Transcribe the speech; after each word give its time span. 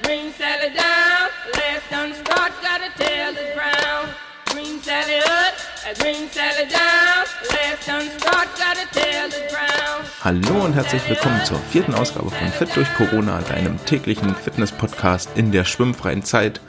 bring 0.00 0.32
Sally 0.38 0.70
down. 0.74 1.28
Last 1.52 1.90
done 1.90 2.14
start, 2.14 2.52
got 2.62 2.80
a 2.80 2.90
tail 2.98 3.32
that's 3.34 3.54
brown. 3.54 4.08
Bring 4.46 4.80
Sally 4.80 5.18
up, 5.18 5.98
bring 5.98 6.28
Sally 6.28 6.68
down. 6.68 7.24
Last 7.50 7.86
done 7.86 8.08
start, 8.18 8.48
got 8.56 8.76
a 8.78 8.86
tail 8.92 9.28
that's 9.28 9.52
brown. 9.52 10.04
Hallo 10.24 10.64
und 10.64 10.72
herzlich 10.72 11.06
willkommen 11.08 11.44
zur 11.44 11.58
vierten 11.70 11.94
Ausgabe 11.94 12.30
von 12.30 12.48
Fit 12.48 12.74
durch 12.74 12.92
Corona, 12.94 13.40
deinem 13.42 13.84
täglichen 13.84 14.34
Fitness-Podcast 14.34 15.30
in 15.34 15.52
der 15.52 15.64
schwimmfreien 15.64 16.22
Zeit. 16.22 16.60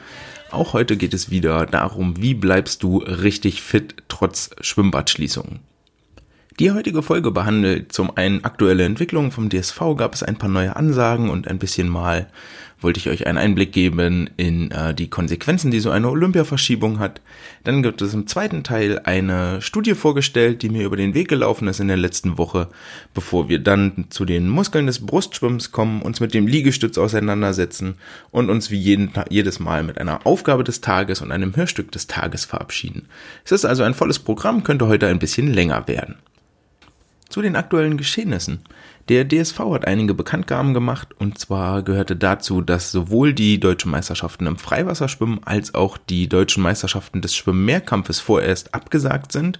Auch 0.50 0.74
heute 0.74 0.96
geht 0.96 1.14
es 1.14 1.30
wieder 1.30 1.64
darum, 1.66 2.20
wie 2.20 2.34
bleibst 2.34 2.82
du 2.82 2.98
richtig 2.98 3.62
fit 3.62 4.02
trotz 4.08 4.50
Schwimmbadschließungen. 4.60 5.60
Die 6.60 6.70
heutige 6.70 7.02
Folge 7.02 7.32
behandelt 7.32 7.92
zum 7.92 8.16
einen 8.16 8.44
aktuelle 8.44 8.84
Entwicklungen 8.84 9.32
vom 9.32 9.48
DSV, 9.48 9.96
gab 9.96 10.14
es 10.14 10.22
ein 10.22 10.36
paar 10.36 10.50
neue 10.50 10.76
Ansagen 10.76 11.28
und 11.28 11.48
ein 11.48 11.58
bisschen 11.58 11.88
mal 11.88 12.28
wollte 12.84 13.00
ich 13.00 13.08
euch 13.08 13.26
einen 13.26 13.38
Einblick 13.38 13.72
geben 13.72 14.30
in 14.36 14.70
äh, 14.70 14.94
die 14.94 15.08
Konsequenzen, 15.08 15.70
die 15.70 15.80
so 15.80 15.90
eine 15.90 16.08
Olympiaverschiebung 16.08 17.00
hat. 17.00 17.20
Dann 17.64 17.82
gibt 17.82 18.02
es 18.02 18.14
im 18.14 18.26
zweiten 18.26 18.62
Teil 18.62 19.00
eine 19.04 19.60
Studie 19.62 19.94
vorgestellt, 19.94 20.62
die 20.62 20.68
mir 20.68 20.84
über 20.84 20.96
den 20.96 21.14
Weg 21.14 21.28
gelaufen 21.28 21.66
ist 21.66 21.80
in 21.80 21.88
der 21.88 21.96
letzten 21.96 22.38
Woche, 22.38 22.68
bevor 23.14 23.48
wir 23.48 23.58
dann 23.58 24.06
zu 24.10 24.24
den 24.24 24.48
Muskeln 24.48 24.86
des 24.86 25.04
Brustschwimmens 25.04 25.72
kommen, 25.72 26.02
uns 26.02 26.20
mit 26.20 26.34
dem 26.34 26.46
Liegestütz 26.46 26.98
auseinandersetzen 26.98 27.96
und 28.30 28.50
uns 28.50 28.70
wie 28.70 28.78
jeden, 28.78 29.10
jedes 29.30 29.58
Mal 29.58 29.82
mit 29.82 29.98
einer 29.98 30.26
Aufgabe 30.26 30.62
des 30.62 30.80
Tages 30.80 31.22
und 31.22 31.32
einem 31.32 31.56
Hörstück 31.56 31.90
des 31.90 32.06
Tages 32.06 32.44
verabschieden. 32.44 33.08
Es 33.44 33.52
ist 33.52 33.64
also 33.64 33.82
ein 33.82 33.94
volles 33.94 34.18
Programm, 34.18 34.62
könnte 34.62 34.86
heute 34.86 35.08
ein 35.08 35.18
bisschen 35.18 35.52
länger 35.52 35.88
werden. 35.88 36.16
Zu 37.34 37.42
den 37.42 37.56
aktuellen 37.56 37.96
Geschehnissen. 37.96 38.60
Der 39.08 39.26
DSV 39.28 39.58
hat 39.72 39.88
einige 39.88 40.14
Bekanntgaben 40.14 40.72
gemacht 40.72 41.08
und 41.18 41.36
zwar 41.36 41.82
gehörte 41.82 42.14
dazu, 42.14 42.60
dass 42.60 42.92
sowohl 42.92 43.32
die 43.34 43.58
deutschen 43.58 43.90
Meisterschaften 43.90 44.46
im 44.46 44.56
Freiwasserschwimmen 44.56 45.40
als 45.44 45.74
auch 45.74 45.98
die 45.98 46.28
deutschen 46.28 46.62
Meisterschaften 46.62 47.22
des 47.22 47.34
Schwimmmehrkampfes 47.34 48.20
vorerst 48.20 48.72
abgesagt 48.72 49.32
sind, 49.32 49.58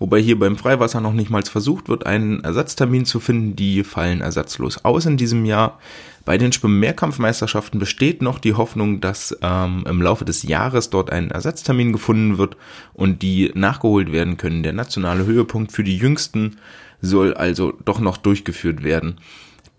wobei 0.00 0.20
hier 0.20 0.36
beim 0.36 0.56
Freiwasser 0.56 1.00
noch 1.00 1.12
nicht 1.12 1.30
mal 1.30 1.44
versucht 1.44 1.88
wird, 1.88 2.06
einen 2.06 2.42
Ersatztermin 2.42 3.04
zu 3.04 3.20
finden, 3.20 3.54
die 3.54 3.84
fallen 3.84 4.20
ersatzlos 4.20 4.84
aus 4.84 5.06
in 5.06 5.16
diesem 5.16 5.44
Jahr. 5.44 5.78
Bei 6.24 6.38
den 6.38 6.52
Schwimmmehrkampfmeisterschaften 6.52 7.78
besteht 7.78 8.20
noch 8.20 8.40
die 8.40 8.54
Hoffnung, 8.54 9.00
dass 9.00 9.36
ähm, 9.42 9.84
im 9.88 10.02
Laufe 10.02 10.24
des 10.24 10.42
Jahres 10.42 10.90
dort 10.90 11.10
ein 11.10 11.30
Ersatztermin 11.30 11.92
gefunden 11.92 12.38
wird 12.38 12.56
und 12.94 13.22
die 13.22 13.52
nachgeholt 13.54 14.10
werden 14.10 14.38
können. 14.38 14.64
Der 14.64 14.72
nationale 14.72 15.24
Höhepunkt 15.24 15.70
für 15.70 15.84
die 15.84 15.96
Jüngsten 15.96 16.56
soll 17.02 17.34
also 17.34 17.74
doch 17.84 18.00
noch 18.00 18.16
durchgeführt 18.16 18.82
werden. 18.82 19.18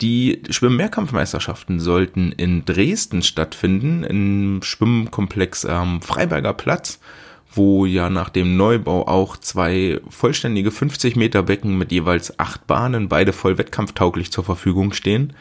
Die 0.02 0.41
Schwimmmehrkampfmeisterschaften 0.49 1.79
sollten 1.79 2.33
in 2.33 2.66
Dresden 2.66 3.21
stattfinden, 3.21 4.03
im 4.03 4.59
Schwimmkomplex 4.61 5.66
am 5.66 6.01
Freiberger 6.01 6.53
Platz, 6.53 6.99
wo 7.53 7.85
ja 7.85 8.09
nach 8.09 8.29
dem 8.29 8.57
Neubau 8.57 9.07
auch 9.07 9.38
zwei 9.38 10.01
vollständige 10.09 10.71
50 10.71 11.16
Meter 11.16 11.44
Becken 11.44 11.77
mit 11.77 11.91
jeweils 11.91 12.38
acht 12.39 12.67
Bahnen, 12.67 13.07
beide 13.07 13.31
voll 13.31 13.57
wettkampftauglich 13.57 14.31
zur 14.31 14.44
Verfügung 14.44 14.91
stehen. 14.94 15.33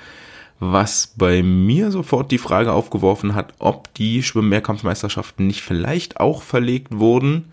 Was 0.61 1.15
bei 1.17 1.43
mir 1.43 1.91
sofort 1.91 2.31
die 2.31 2.39
Frage 2.39 2.73
aufgeworfen 2.73 3.35
hat, 3.35 3.55
ob 3.59 3.93
die 3.95 4.23
Schwimmmehrkampfmeisterschaften 4.23 5.47
nicht 5.47 5.63
vielleicht 5.63 6.21
auch 6.21 6.43
verlegt 6.43 6.99
wurden, 6.99 7.47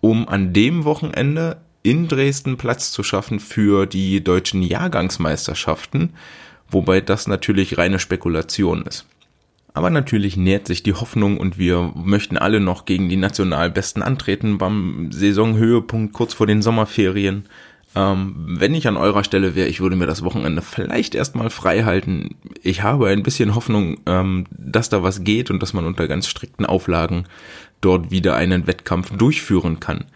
um 0.00 0.26
an 0.26 0.54
dem 0.54 0.84
Wochenende 0.84 1.58
in 1.86 2.08
Dresden 2.08 2.56
Platz 2.56 2.90
zu 2.90 3.04
schaffen 3.04 3.38
für 3.38 3.86
die 3.86 4.22
deutschen 4.24 4.60
Jahrgangsmeisterschaften, 4.60 6.14
wobei 6.68 7.00
das 7.00 7.28
natürlich 7.28 7.78
reine 7.78 8.00
Spekulation 8.00 8.82
ist. 8.82 9.06
Aber 9.72 9.90
natürlich 9.90 10.36
nähert 10.36 10.66
sich 10.66 10.82
die 10.82 10.94
Hoffnung 10.94 11.38
und 11.38 11.58
wir 11.58 11.92
möchten 11.94 12.38
alle 12.38 12.58
noch 12.58 12.86
gegen 12.86 13.08
die 13.08 13.16
Nationalbesten 13.16 14.02
antreten 14.02 14.58
beim 14.58 15.12
Saisonhöhepunkt 15.12 16.12
kurz 16.12 16.34
vor 16.34 16.48
den 16.48 16.60
Sommerferien. 16.60 17.44
Ähm, 17.94 18.34
wenn 18.58 18.74
ich 18.74 18.88
an 18.88 18.96
eurer 18.96 19.22
Stelle 19.22 19.54
wäre, 19.54 19.68
ich 19.68 19.80
würde 19.80 19.94
mir 19.94 20.06
das 20.06 20.24
Wochenende 20.24 20.62
vielleicht 20.62 21.14
erstmal 21.14 21.50
frei 21.50 21.84
halten. 21.84 22.34
Ich 22.64 22.82
habe 22.82 23.06
ein 23.08 23.22
bisschen 23.22 23.54
Hoffnung, 23.54 24.00
ähm, 24.06 24.46
dass 24.50 24.88
da 24.88 25.04
was 25.04 25.22
geht 25.22 25.52
und 25.52 25.62
dass 25.62 25.72
man 25.72 25.86
unter 25.86 26.08
ganz 26.08 26.26
strikten 26.26 26.66
Auflagen 26.66 27.26
dort 27.80 28.10
wieder 28.10 28.34
einen 28.34 28.66
Wettkampf 28.66 29.16
durchführen 29.16 29.78
kann. 29.78 30.06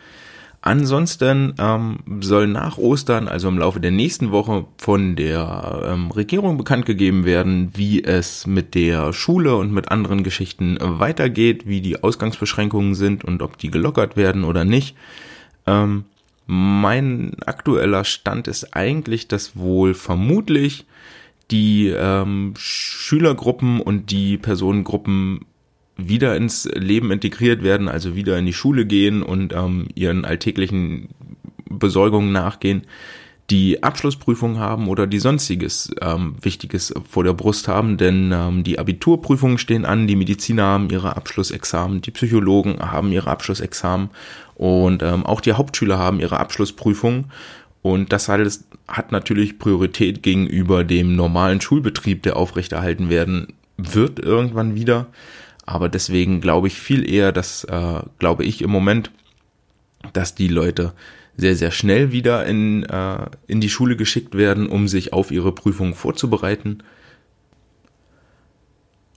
Ansonsten 0.63 1.55
ähm, 1.59 2.01
soll 2.21 2.47
nach 2.47 2.77
Ostern, 2.77 3.29
also 3.29 3.49
im 3.49 3.59
Laufe 3.59 3.81
der 3.81 3.93
nächsten 3.93 4.31
Woche, 4.31 4.67
von 4.77 5.17
der 5.17 5.85
ähm, 5.87 6.11
Regierung 6.11 6.59
bekannt 6.59 6.85
gegeben 6.85 7.25
werden, 7.25 7.71
wie 7.75 8.05
es 8.05 8.47
mit 8.47 8.75
der 8.75 9.15
Schule 9.15 9.57
und 9.57 9.73
mit 9.73 9.91
anderen 9.91 10.23
Geschichten 10.23 10.77
weitergeht, 10.79 11.67
wie 11.67 11.81
die 11.81 12.03
Ausgangsbeschränkungen 12.03 12.95
sind 12.95 13.25
und 13.25 13.41
ob 13.41 13.57
die 13.57 13.71
gelockert 13.71 14.19
werden 14.19 14.45
oder 14.45 14.67
nicht. 14.67 14.97
Ähm, 15.67 16.05
mein 16.47 17.37
aktueller 17.47 18.05
Stand 18.05 18.47
ist 18.47 18.77
eigentlich, 18.77 19.29
dass 19.29 19.57
wohl 19.57 19.95
vermutlich 19.95 20.85
die 21.51 21.89
ähm, 21.89 22.55
Schülergruppen 22.57 23.81
und 23.81 24.11
die 24.11 24.37
Personengruppen 24.37 25.47
wieder 26.09 26.37
ins 26.37 26.69
Leben 26.75 27.11
integriert 27.11 27.63
werden, 27.63 27.89
also 27.89 28.15
wieder 28.15 28.39
in 28.39 28.47
die 28.47 28.53
Schule 28.53 28.87
gehen 28.87 29.23
und 29.23 29.53
ähm, 29.53 29.89
ihren 29.95 30.25
alltäglichen 30.25 31.09
Besorgungen 31.69 32.33
nachgehen, 32.33 32.83
die 33.51 33.83
Abschlussprüfung 33.83 34.59
haben 34.59 34.87
oder 34.87 35.07
die 35.07 35.19
sonstiges 35.19 35.91
ähm, 36.01 36.37
Wichtiges 36.41 36.95
vor 37.09 37.25
der 37.25 37.33
Brust 37.33 37.67
haben, 37.67 37.97
denn 37.97 38.33
ähm, 38.33 38.63
die 38.63 38.79
Abiturprüfungen 38.79 39.59
stehen 39.59 39.85
an, 39.85 40.07
die 40.07 40.15
Mediziner 40.15 40.65
haben 40.65 40.89
ihre 40.91 41.17
Abschlussexamen, 41.17 42.01
die 42.01 42.13
Psychologen 42.13 42.79
haben 42.79 43.11
ihre 43.11 43.29
Abschlussexamen 43.29 44.11
und 44.55 45.03
ähm, 45.03 45.27
auch 45.27 45.41
die 45.41 45.55
Hauptschüler 45.55 45.99
haben 45.99 46.21
ihre 46.21 46.39
Abschlussprüfungen 46.39 47.27
und 47.83 48.13
das 48.13 48.31
alles 48.31 48.65
hat 48.87 49.11
natürlich 49.11 49.59
Priorität 49.59 50.23
gegenüber 50.23 50.85
dem 50.85 51.17
normalen 51.17 51.61
Schulbetrieb, 51.61 52.23
der 52.23 52.37
aufrechterhalten 52.37 53.11
werden 53.11 53.49
wird 53.77 54.19
irgendwann 54.19 54.75
wieder. 54.75 55.07
Aber 55.71 55.89
deswegen 55.89 56.41
glaube 56.41 56.67
ich 56.67 56.81
viel 56.81 57.09
eher, 57.09 57.31
dass, 57.31 57.63
äh, 57.63 58.01
glaube 58.19 58.45
ich 58.45 58.61
im 58.61 58.71
Moment, 58.71 59.13
dass 60.13 60.35
die 60.35 60.49
Leute 60.49 60.95
sehr, 61.37 61.55
sehr 61.55 61.71
schnell 61.71 62.11
wieder 62.11 62.45
in, 62.45 62.83
äh, 62.83 63.27
in 63.47 63.61
die 63.61 63.69
Schule 63.69 63.95
geschickt 63.95 64.35
werden, 64.35 64.69
um 64.69 64.89
sich 64.89 65.13
auf 65.13 65.31
ihre 65.31 65.53
Prüfungen 65.53 65.95
vorzubereiten. 65.95 66.83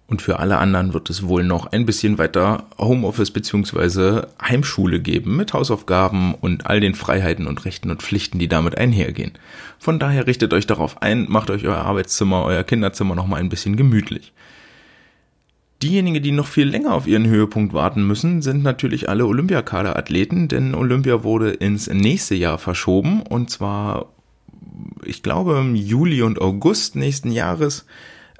Und 0.05 0.21
für 0.21 0.37
alle 0.37 0.59
anderen 0.59 0.93
wird 0.93 1.09
es 1.09 1.27
wohl 1.27 1.43
noch 1.43 1.65
ein 1.65 1.87
bisschen 1.87 2.19
weiter 2.19 2.67
Homeoffice 2.77 3.31
beziehungsweise 3.31 4.27
Heimschule 4.39 4.99
geben 4.99 5.35
mit 5.35 5.53
Hausaufgaben 5.53 6.35
und 6.35 6.67
all 6.67 6.79
den 6.79 6.93
Freiheiten 6.93 7.47
und 7.47 7.65
Rechten 7.65 7.89
und 7.89 8.03
Pflichten, 8.03 8.37
die 8.37 8.47
damit 8.47 8.77
einhergehen. 8.77 9.31
Von 9.79 9.97
daher 9.97 10.27
richtet 10.27 10.53
euch 10.53 10.67
darauf 10.67 11.01
ein, 11.01 11.25
macht 11.29 11.49
euch 11.49 11.65
euer 11.65 11.77
Arbeitszimmer, 11.83 12.43
euer 12.43 12.63
Kinderzimmer 12.63 13.15
noch 13.15 13.25
mal 13.25 13.37
ein 13.37 13.49
bisschen 13.49 13.75
gemütlich. 13.75 14.33
Diejenigen, 15.83 16.23
die 16.23 16.31
noch 16.31 16.47
viel 16.47 16.69
länger 16.69 16.93
auf 16.93 17.07
ihren 17.07 17.27
Höhepunkt 17.27 17.73
warten 17.73 18.07
müssen, 18.07 18.41
sind 18.41 18.63
natürlich 18.63 19.09
alle 19.09 19.25
Olympiakaderathleten, 19.25 20.47
denn 20.47 20.75
Olympia 20.75 21.25
wurde 21.25 21.51
ins 21.51 21.87
nächste 21.87 22.35
Jahr 22.35 22.57
verschoben. 22.57 23.21
Und 23.21 23.49
zwar, 23.49 24.13
ich 25.03 25.23
glaube, 25.23 25.59
im 25.59 25.75
Juli 25.75 26.21
und 26.21 26.39
August 26.39 26.95
nächsten 26.95 27.33
Jahres 27.33 27.85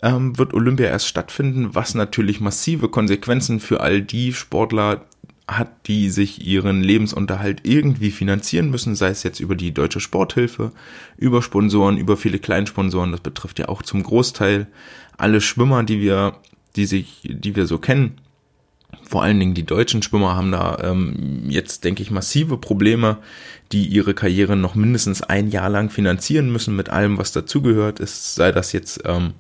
ähm, 0.02 0.38
wird 0.38 0.54
Olympia 0.54 0.88
erst 0.88 1.10
stattfinden, 1.10 1.76
was 1.76 1.96
natürlich 1.96 2.40
massive 2.40 2.88
Konsequenzen 2.88 3.60
für 3.60 3.82
all 3.82 4.02
die 4.02 4.32
Sportler 4.32 5.06
hat, 5.46 5.88
die 5.88 6.10
sich 6.10 6.48
ihren 6.48 6.82
Lebensunterhalt 6.82 7.60
irgendwie 7.64 8.12
finanzieren 8.12 8.70
müssen, 8.70 8.96
sei 8.96 9.10
es 9.10 9.24
jetzt 9.24 9.42
über 9.42 9.56
die 9.56 9.74
deutsche 9.74 10.00
Sporthilfe, 10.00 10.72
über 11.18 11.42
Sponsoren, 11.42 11.98
über 11.98 12.16
viele 12.16 12.40
Kleinsponsoren, 12.40 13.12
das 13.12 13.20
betrifft 13.20 13.60
ja 13.60 13.68
auch 13.68 13.82
zum 13.82 14.02
Großteil 14.02 14.68
alle 15.18 15.42
Schwimmer, 15.42 15.84
die 15.84 16.00
wir 16.00 16.38
die 16.76 16.86
sich, 16.86 17.22
die 17.24 17.56
wir 17.56 17.66
so 17.66 17.78
kennen. 17.78 18.20
Vor 19.04 19.24
allen 19.24 19.40
Dingen 19.40 19.54
die 19.54 19.66
deutschen 19.66 20.02
Schwimmer 20.02 20.36
haben 20.36 20.52
da 20.52 20.78
ähm, 20.84 21.46
jetzt, 21.50 21.84
denke 21.84 22.04
ich, 22.04 22.12
massive 22.12 22.58
Probleme, 22.58 23.18
die 23.72 23.86
ihre 23.86 24.14
Karriere 24.14 24.56
noch 24.56 24.76
mindestens 24.76 25.22
ein 25.22 25.50
Jahr 25.50 25.70
lang 25.70 25.90
finanzieren 25.90 26.52
müssen 26.52 26.76
mit 26.76 26.90
allem, 26.90 27.18
was 27.18 27.32
dazugehört. 27.32 28.00
Es 28.00 28.36
sei 28.36 28.52
das 28.52 28.72
jetzt 28.72 29.02
ähm, 29.06 29.34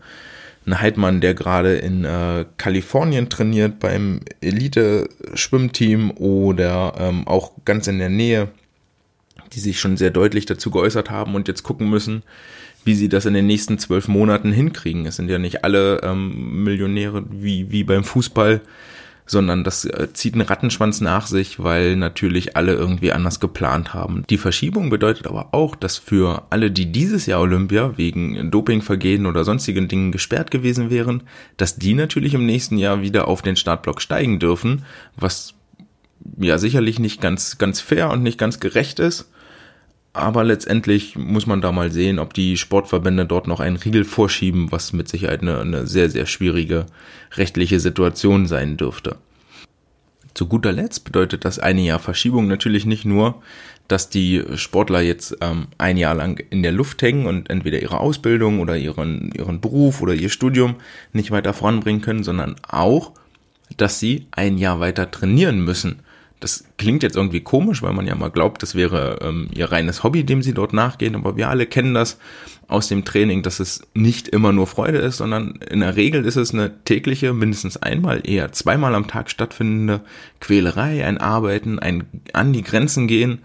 ein 0.65 0.79
Heidmann, 0.79 1.21
der 1.21 1.33
gerade 1.33 1.75
in 1.75 2.05
äh, 2.05 2.45
Kalifornien 2.57 3.29
trainiert 3.29 3.79
beim 3.79 4.21
Elite-Schwimmteam 4.41 6.11
oder 6.11 6.93
ähm, 6.97 7.27
auch 7.27 7.51
ganz 7.65 7.87
in 7.87 7.99
der 7.99 8.09
Nähe, 8.09 8.49
die 9.53 9.59
sich 9.59 9.79
schon 9.79 9.97
sehr 9.97 10.11
deutlich 10.11 10.45
dazu 10.45 10.71
geäußert 10.71 11.09
haben 11.09 11.35
und 11.35 11.47
jetzt 11.47 11.63
gucken 11.63 11.89
müssen, 11.89 12.23
wie 12.85 12.95
sie 12.95 13.09
das 13.09 13.25
in 13.25 13.33
den 13.33 13.47
nächsten 13.47 13.77
zwölf 13.77 14.07
Monaten 14.07 14.51
hinkriegen. 14.51 15.05
Es 15.05 15.15
sind 15.15 15.29
ja 15.29 15.39
nicht 15.39 15.63
alle 15.63 16.01
ähm, 16.03 16.63
Millionäre 16.63 17.23
wie, 17.29 17.71
wie 17.71 17.83
beim 17.83 18.03
Fußball, 18.03 18.61
sondern 19.25 19.63
das 19.63 19.85
äh, 19.85 20.09
zieht 20.13 20.33
einen 20.33 20.41
Rattenschwanz 20.41 21.01
nach 21.01 21.27
sich, 21.27 21.61
weil 21.63 21.95
natürlich 21.95 22.57
alle 22.57 22.73
irgendwie 22.73 23.11
anders 23.11 23.39
geplant 23.39 23.93
haben. 23.93 24.25
Die 24.29 24.37
Verschiebung 24.37 24.89
bedeutet 24.89 25.27
aber 25.27 25.53
auch, 25.53 25.75
dass 25.75 25.97
für 25.97 26.43
alle, 26.49 26.71
die 26.71 26.91
dieses 26.91 27.25
Jahr 27.25 27.41
Olympia 27.41 27.97
wegen 27.97 28.51
Dopingvergehen 28.51 29.25
oder 29.25 29.43
sonstigen 29.43 29.87
Dingen 29.87 30.11
gesperrt 30.11 30.51
gewesen 30.51 30.89
wären, 30.89 31.23
dass 31.57 31.77
die 31.77 31.93
natürlich 31.93 32.33
im 32.33 32.45
nächsten 32.45 32.77
Jahr 32.77 33.01
wieder 33.01 33.27
auf 33.27 33.41
den 33.41 33.55
Startblock 33.55 34.01
steigen 34.01 34.39
dürfen, 34.39 34.83
was 35.15 35.53
ja 36.37 36.57
sicherlich 36.57 36.99
nicht 36.99 37.21
ganz, 37.21 37.57
ganz 37.57 37.81
fair 37.81 38.09
und 38.09 38.23
nicht 38.23 38.37
ganz 38.37 38.59
gerecht 38.59 38.99
ist. 38.99 39.29
Aber 40.13 40.43
letztendlich 40.43 41.15
muss 41.15 41.47
man 41.47 41.61
da 41.61 41.71
mal 41.71 41.91
sehen, 41.91 42.19
ob 42.19 42.35
die 42.35 42.55
Sportverbände 42.55 43.25
dort 43.25 43.47
noch 43.47 43.59
einen 43.59 43.77
Riegel 43.77 44.05
vorschieben, 44.05 44.71
was 44.71 44.93
mit 44.93 45.09
Sicherheit 45.09 45.41
eine, 45.41 45.59
eine 45.59 45.87
sehr, 45.87 46.09
sehr 46.09 46.27
schwierige 46.27 46.85
rechtliche 47.35 47.79
Situation 47.79 48.45
sein 48.45 48.77
dürfte. 48.77 49.17
Zu 50.35 50.47
guter 50.47 50.71
Letzt 50.71 51.03
bedeutet 51.03 51.45
das 51.45 51.57
eine 51.57 51.81
Jahr 51.81 51.99
Verschiebung 51.99 52.47
natürlich 52.47 52.85
nicht 52.85 53.05
nur, 53.05 53.41
dass 53.87 54.09
die 54.09 54.43
Sportler 54.55 55.01
jetzt 55.01 55.37
ähm, 55.41 55.67
ein 55.77 55.97
Jahr 55.97 56.15
lang 56.15 56.39
in 56.49 56.63
der 56.63 56.71
Luft 56.71 57.01
hängen 57.01 57.25
und 57.25 57.49
entweder 57.49 57.81
ihre 57.81 57.99
Ausbildung 57.99 58.59
oder 58.59 58.77
ihren, 58.77 59.31
ihren 59.31 59.61
Beruf 59.61 60.01
oder 60.01 60.13
ihr 60.13 60.29
Studium 60.29 60.75
nicht 61.11 61.31
weiter 61.31 61.53
voranbringen 61.53 62.01
können, 62.01 62.23
sondern 62.23 62.55
auch, 62.67 63.11
dass 63.77 63.99
sie 63.99 64.27
ein 64.31 64.57
Jahr 64.57 64.79
weiter 64.79 65.11
trainieren 65.11 65.63
müssen. 65.63 65.99
Das 66.43 66.65
klingt 66.77 67.03
jetzt 67.03 67.15
irgendwie 67.15 67.39
komisch, 67.39 67.81
weil 67.81 67.93
man 67.93 68.05
ja 68.05 68.15
mal 68.15 68.29
glaubt, 68.29 68.61
das 68.61 68.75
wäre 68.75 69.19
ähm, 69.21 69.47
ihr 69.55 69.71
reines 69.71 70.03
Hobby, 70.03 70.25
dem 70.25 70.41
sie 70.41 70.53
dort 70.53 70.73
nachgehen. 70.73 71.15
Aber 71.15 71.37
wir 71.37 71.49
alle 71.49 71.65
kennen 71.65 71.93
das 71.93 72.17
aus 72.67 72.89
dem 72.89 73.05
Training, 73.05 73.43
dass 73.43 73.61
es 73.61 73.87
nicht 73.93 74.27
immer 74.27 74.51
nur 74.51 74.67
Freude 74.67 74.97
ist, 74.97 75.17
sondern 75.17 75.59
in 75.69 75.79
der 75.79 75.95
Regel 75.95 76.25
ist 76.25 76.35
es 76.35 76.53
eine 76.53 76.83
tägliche, 76.83 77.33
mindestens 77.33 77.77
einmal, 77.77 78.21
eher 78.27 78.51
zweimal 78.51 78.93
am 78.95 79.07
Tag 79.07 79.29
stattfindende 79.29 80.01
Quälerei, 80.41 81.05
ein 81.05 81.17
Arbeiten, 81.17 81.79
ein 81.79 82.03
an 82.33 82.51
die 82.51 82.63
Grenzen 82.63 83.07
gehen 83.07 83.39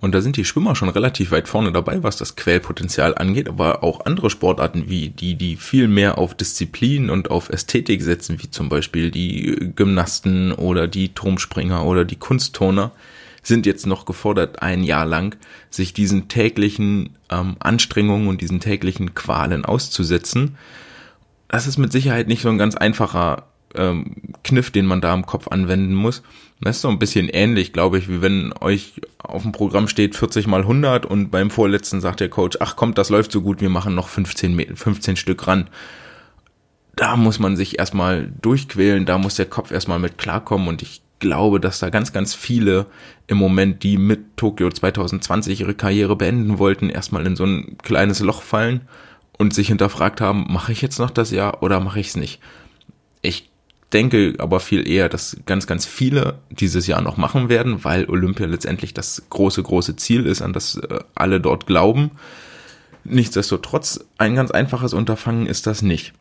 und 0.00 0.14
da 0.14 0.22
sind 0.22 0.36
die 0.36 0.46
Schwimmer 0.46 0.74
schon 0.74 0.88
relativ 0.88 1.30
weit 1.30 1.46
vorne 1.46 1.72
dabei, 1.72 2.02
was 2.02 2.16
das 2.16 2.34
Quellpotenzial 2.34 3.14
angeht, 3.16 3.48
aber 3.48 3.82
auch 3.84 4.06
andere 4.06 4.30
Sportarten 4.30 4.88
wie 4.88 5.10
die, 5.10 5.34
die 5.34 5.56
viel 5.56 5.88
mehr 5.88 6.16
auf 6.16 6.34
Disziplin 6.34 7.10
und 7.10 7.30
auf 7.30 7.50
Ästhetik 7.50 8.02
setzen, 8.02 8.42
wie 8.42 8.50
zum 8.50 8.70
Beispiel 8.70 9.10
die 9.10 9.72
Gymnasten 9.76 10.52
oder 10.52 10.88
die 10.88 11.10
Turmspringer 11.10 11.84
oder 11.84 12.06
die 12.06 12.16
Kunstturner, 12.16 12.92
sind 13.42 13.66
jetzt 13.66 13.86
noch 13.86 14.04
gefordert, 14.04 14.62
ein 14.62 14.82
Jahr 14.82 15.06
lang 15.06 15.36
sich 15.70 15.92
diesen 15.92 16.28
täglichen 16.28 17.16
ähm, 17.30 17.56
Anstrengungen 17.58 18.28
und 18.28 18.40
diesen 18.40 18.60
täglichen 18.60 19.14
Qualen 19.14 19.64
auszusetzen. 19.64 20.56
Das 21.48 21.66
ist 21.66 21.78
mit 21.78 21.92
Sicherheit 21.92 22.28
nicht 22.28 22.42
so 22.42 22.48
ein 22.48 22.58
ganz 22.58 22.74
einfacher 22.74 23.44
ähm, 23.74 24.16
Kniff, 24.44 24.70
den 24.70 24.86
man 24.86 25.00
da 25.00 25.14
im 25.14 25.26
Kopf 25.26 25.48
anwenden 25.48 25.94
muss. 25.94 26.22
Das 26.60 26.76
ist 26.76 26.82
so 26.82 26.88
ein 26.88 26.98
bisschen 26.98 27.28
ähnlich, 27.28 27.72
glaube 27.72 27.98
ich, 27.98 28.08
wie 28.08 28.20
wenn 28.20 28.52
euch 28.60 29.00
auf 29.18 29.42
dem 29.42 29.52
Programm 29.52 29.88
steht 29.88 30.14
40 30.14 30.46
mal 30.46 30.60
100 30.60 31.06
und 31.06 31.30
beim 31.30 31.50
vorletzten 31.50 32.02
sagt 32.02 32.20
der 32.20 32.28
Coach, 32.28 32.58
ach 32.60 32.76
kommt, 32.76 32.98
das 32.98 33.08
läuft 33.08 33.32
so 33.32 33.40
gut, 33.40 33.62
wir 33.62 33.70
machen 33.70 33.94
noch 33.94 34.08
15, 34.08 34.76
15 34.76 35.16
Stück 35.16 35.46
ran. 35.46 35.70
Da 36.96 37.16
muss 37.16 37.38
man 37.38 37.56
sich 37.56 37.78
erstmal 37.78 38.30
durchquälen, 38.42 39.06
da 39.06 39.16
muss 39.16 39.36
der 39.36 39.46
Kopf 39.46 39.70
erstmal 39.70 39.98
mit 39.98 40.18
klarkommen 40.18 40.68
und 40.68 40.82
ich 40.82 41.00
glaube, 41.18 41.60
dass 41.60 41.78
da 41.78 41.88
ganz, 41.88 42.12
ganz 42.12 42.34
viele 42.34 42.86
im 43.26 43.38
Moment, 43.38 43.82
die 43.82 43.96
mit 43.96 44.36
Tokio 44.36 44.70
2020 44.70 45.60
ihre 45.60 45.74
Karriere 45.74 46.16
beenden 46.16 46.58
wollten, 46.58 46.90
erstmal 46.90 47.26
in 47.26 47.36
so 47.36 47.44
ein 47.44 47.78
kleines 47.78 48.20
Loch 48.20 48.42
fallen 48.42 48.82
und 49.38 49.54
sich 49.54 49.68
hinterfragt 49.68 50.20
haben, 50.20 50.46
mache 50.52 50.72
ich 50.72 50.82
jetzt 50.82 50.98
noch 50.98 51.10
das 51.10 51.30
Jahr 51.30 51.62
oder 51.62 51.80
mache 51.80 52.00
ich 52.00 52.08
es 52.08 52.16
nicht? 52.16 52.40
Ich 53.22 53.49
denke 53.92 54.34
aber 54.38 54.60
viel 54.60 54.88
eher, 54.88 55.08
dass 55.08 55.36
ganz, 55.46 55.66
ganz 55.66 55.86
viele 55.86 56.38
dieses 56.50 56.86
Jahr 56.86 57.02
noch 57.02 57.16
machen 57.16 57.48
werden, 57.48 57.84
weil 57.84 58.08
Olympia 58.08 58.46
letztendlich 58.46 58.94
das 58.94 59.22
große, 59.30 59.62
große 59.62 59.96
Ziel 59.96 60.26
ist, 60.26 60.42
an 60.42 60.52
das 60.52 60.76
äh, 60.76 61.00
alle 61.14 61.40
dort 61.40 61.66
glauben. 61.66 62.12
Nichtsdestotrotz, 63.04 64.04
ein 64.18 64.34
ganz 64.34 64.50
einfaches 64.50 64.92
Unterfangen 64.92 65.46
ist 65.46 65.66
das 65.66 65.82
nicht. 65.82 66.12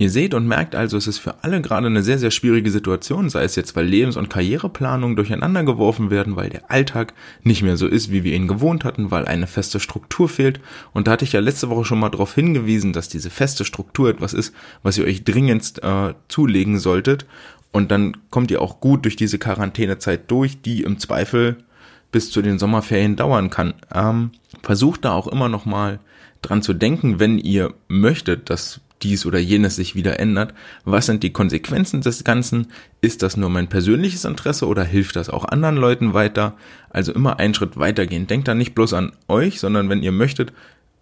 Ihr 0.00 0.08
seht 0.08 0.32
und 0.32 0.48
merkt 0.48 0.74
also, 0.74 0.96
es 0.96 1.06
ist 1.06 1.18
für 1.18 1.44
alle 1.44 1.60
gerade 1.60 1.86
eine 1.86 2.02
sehr, 2.02 2.18
sehr 2.18 2.30
schwierige 2.30 2.70
Situation, 2.70 3.28
sei 3.28 3.44
es 3.44 3.54
jetzt, 3.54 3.76
weil 3.76 3.84
Lebens- 3.84 4.16
und 4.16 4.30
Karriereplanung 4.30 5.14
durcheinander 5.14 5.62
geworfen 5.62 6.10
werden, 6.10 6.36
weil 6.36 6.48
der 6.48 6.70
Alltag 6.70 7.12
nicht 7.42 7.60
mehr 7.60 7.76
so 7.76 7.86
ist, 7.86 8.10
wie 8.10 8.24
wir 8.24 8.32
ihn 8.32 8.48
gewohnt 8.48 8.84
hatten, 8.84 9.10
weil 9.10 9.26
eine 9.26 9.46
feste 9.46 9.78
Struktur 9.78 10.30
fehlt. 10.30 10.58
Und 10.94 11.06
da 11.06 11.10
hatte 11.10 11.26
ich 11.26 11.32
ja 11.32 11.40
letzte 11.40 11.68
Woche 11.68 11.84
schon 11.84 12.00
mal 12.00 12.08
darauf 12.08 12.34
hingewiesen, 12.34 12.94
dass 12.94 13.10
diese 13.10 13.28
feste 13.28 13.66
Struktur 13.66 14.08
etwas 14.08 14.32
ist, 14.32 14.54
was 14.82 14.96
ihr 14.96 15.04
euch 15.04 15.22
dringendst 15.22 15.82
äh, 15.82 16.14
zulegen 16.28 16.78
solltet. 16.78 17.26
Und 17.70 17.90
dann 17.90 18.16
kommt 18.30 18.50
ihr 18.50 18.62
auch 18.62 18.80
gut 18.80 19.04
durch 19.04 19.16
diese 19.16 19.38
Quarantänezeit 19.38 20.30
durch, 20.30 20.62
die 20.62 20.80
im 20.80 20.98
Zweifel 20.98 21.58
bis 22.10 22.30
zu 22.30 22.40
den 22.40 22.58
Sommerferien 22.58 23.16
dauern 23.16 23.50
kann. 23.50 23.74
Ähm, 23.94 24.30
versucht 24.62 25.04
da 25.04 25.12
auch 25.12 25.26
immer 25.26 25.50
noch 25.50 25.66
mal 25.66 26.00
dran 26.40 26.62
zu 26.62 26.72
denken, 26.72 27.20
wenn 27.20 27.36
ihr 27.36 27.74
möchtet, 27.86 28.48
dass 28.48 28.80
dies 29.02 29.26
oder 29.26 29.38
jenes 29.38 29.76
sich 29.76 29.94
wieder 29.94 30.20
ändert. 30.20 30.54
Was 30.84 31.06
sind 31.06 31.22
die 31.22 31.32
Konsequenzen 31.32 32.00
des 32.00 32.24
Ganzen? 32.24 32.68
Ist 33.00 33.22
das 33.22 33.36
nur 33.36 33.50
mein 33.50 33.68
persönliches 33.68 34.24
Interesse 34.24 34.66
oder 34.66 34.84
hilft 34.84 35.16
das 35.16 35.30
auch 35.30 35.44
anderen 35.44 35.76
Leuten 35.76 36.14
weiter? 36.14 36.56
Also 36.90 37.12
immer 37.12 37.38
einen 37.38 37.54
Schritt 37.54 37.78
weitergehen. 37.78 38.26
Denkt 38.26 38.48
da 38.48 38.54
nicht 38.54 38.74
bloß 38.74 38.94
an 38.94 39.12
euch, 39.28 39.60
sondern 39.60 39.88
wenn 39.88 40.02
ihr 40.02 40.12
möchtet, 40.12 40.52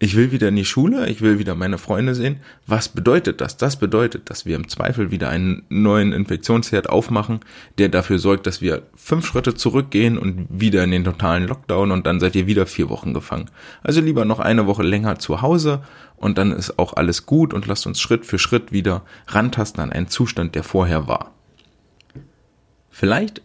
ich 0.01 0.15
will 0.15 0.31
wieder 0.31 0.47
in 0.47 0.55
die 0.55 0.65
Schule, 0.65 1.09
ich 1.09 1.19
will 1.21 1.39
wieder 1.39 1.55
meine 1.55 1.77
Freunde 1.77 2.15
sehen. 2.15 2.37
Was 2.65 2.87
bedeutet 2.87 3.41
das? 3.41 3.57
Das 3.57 3.75
bedeutet, 3.75 4.29
dass 4.29 4.45
wir 4.45 4.55
im 4.55 4.69
Zweifel 4.69 5.11
wieder 5.11 5.27
einen 5.29 5.63
neuen 5.67 6.13
Infektionsherd 6.13 6.89
aufmachen, 6.89 7.41
der 7.77 7.89
dafür 7.89 8.17
sorgt, 8.17 8.47
dass 8.47 8.61
wir 8.61 8.83
fünf 8.95 9.25
Schritte 9.27 9.55
zurückgehen 9.55 10.17
und 10.17 10.47
wieder 10.49 10.85
in 10.85 10.91
den 10.91 11.03
totalen 11.03 11.47
Lockdown 11.47 11.91
und 11.91 12.07
dann 12.07 12.21
seid 12.21 12.37
ihr 12.37 12.47
wieder 12.47 12.65
vier 12.65 12.87
Wochen 12.87 13.13
gefangen. 13.13 13.49
Also 13.83 13.99
lieber 13.99 14.23
noch 14.23 14.39
eine 14.39 14.67
Woche 14.67 14.83
länger 14.83 15.19
zu 15.19 15.41
Hause 15.41 15.81
und 16.19 16.37
dann 16.37 16.51
ist 16.51 16.77
auch 16.77 16.93
alles 16.93 17.25
gut 17.25 17.53
und 17.53 17.65
lasst 17.67 17.87
uns 17.87 17.99
Schritt 17.99 18.25
für 18.25 18.39
Schritt 18.39 18.71
wieder 18.71 19.03
rantasten 19.27 19.81
an 19.81 19.91
einen 19.91 20.07
Zustand, 20.07 20.55
der 20.55 20.63
vorher 20.63 21.07
war. 21.07 21.33
Vielleicht 22.89 23.41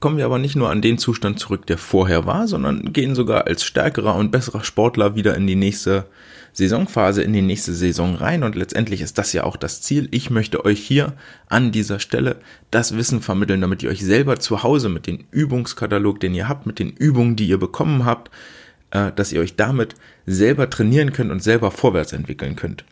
kommen 0.00 0.16
wir 0.16 0.24
aber 0.24 0.40
nicht 0.40 0.56
nur 0.56 0.68
an 0.68 0.82
den 0.82 0.98
Zustand 0.98 1.38
zurück, 1.38 1.64
der 1.66 1.78
vorher 1.78 2.26
war, 2.26 2.48
sondern 2.48 2.92
gehen 2.92 3.14
sogar 3.14 3.46
als 3.46 3.62
stärkerer 3.62 4.16
und 4.16 4.32
besserer 4.32 4.64
Sportler 4.64 5.14
wieder 5.14 5.36
in 5.36 5.46
die 5.46 5.54
nächste 5.54 6.06
Saisonphase, 6.52 7.22
in 7.22 7.32
die 7.32 7.40
nächste 7.40 7.72
Saison 7.72 8.16
rein. 8.16 8.42
Und 8.42 8.56
letztendlich 8.56 9.00
ist 9.00 9.16
das 9.16 9.32
ja 9.32 9.44
auch 9.44 9.56
das 9.56 9.80
Ziel. 9.80 10.08
Ich 10.10 10.28
möchte 10.28 10.64
euch 10.64 10.80
hier 10.80 11.12
an 11.46 11.70
dieser 11.70 12.00
Stelle 12.00 12.36
das 12.72 12.96
Wissen 12.96 13.22
vermitteln, 13.22 13.60
damit 13.60 13.84
ihr 13.84 13.90
euch 13.90 14.04
selber 14.04 14.40
zu 14.40 14.64
Hause 14.64 14.88
mit 14.88 15.06
dem 15.06 15.20
Übungskatalog, 15.30 16.18
den 16.18 16.34
ihr 16.34 16.48
habt, 16.48 16.66
mit 16.66 16.80
den 16.80 16.90
Übungen, 16.90 17.36
die 17.36 17.46
ihr 17.46 17.58
bekommen 17.58 18.04
habt, 18.04 18.32
dass 18.92 19.32
ihr 19.32 19.40
euch 19.40 19.56
damit 19.56 19.94
selber 20.26 20.68
trainieren 20.70 21.12
könnt 21.12 21.30
und 21.30 21.42
selber 21.42 21.70
vorwärts 21.70 22.12
entwickeln 22.12 22.56
könnt. 22.56 22.84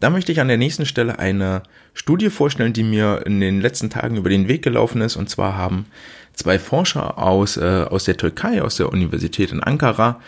Da 0.00 0.10
möchte 0.10 0.32
ich 0.32 0.40
an 0.40 0.48
der 0.48 0.58
nächsten 0.58 0.86
Stelle 0.86 1.18
eine 1.18 1.62
Studie 1.94 2.30
vorstellen, 2.30 2.72
die 2.72 2.82
mir 2.82 3.22
in 3.26 3.40
den 3.40 3.60
letzten 3.60 3.90
Tagen 3.90 4.16
über 4.16 4.28
den 4.28 4.48
Weg 4.48 4.62
gelaufen 4.62 5.00
ist. 5.00 5.16
Und 5.16 5.30
zwar 5.30 5.56
haben 5.56 5.86
zwei 6.32 6.58
Forscher 6.58 7.18
aus, 7.18 7.56
äh, 7.56 7.86
aus 7.88 8.04
der 8.04 8.16
Türkei, 8.16 8.60
aus 8.62 8.76
der 8.76 8.92
Universität 8.92 9.52
in 9.52 9.62
Ankara, 9.62 10.20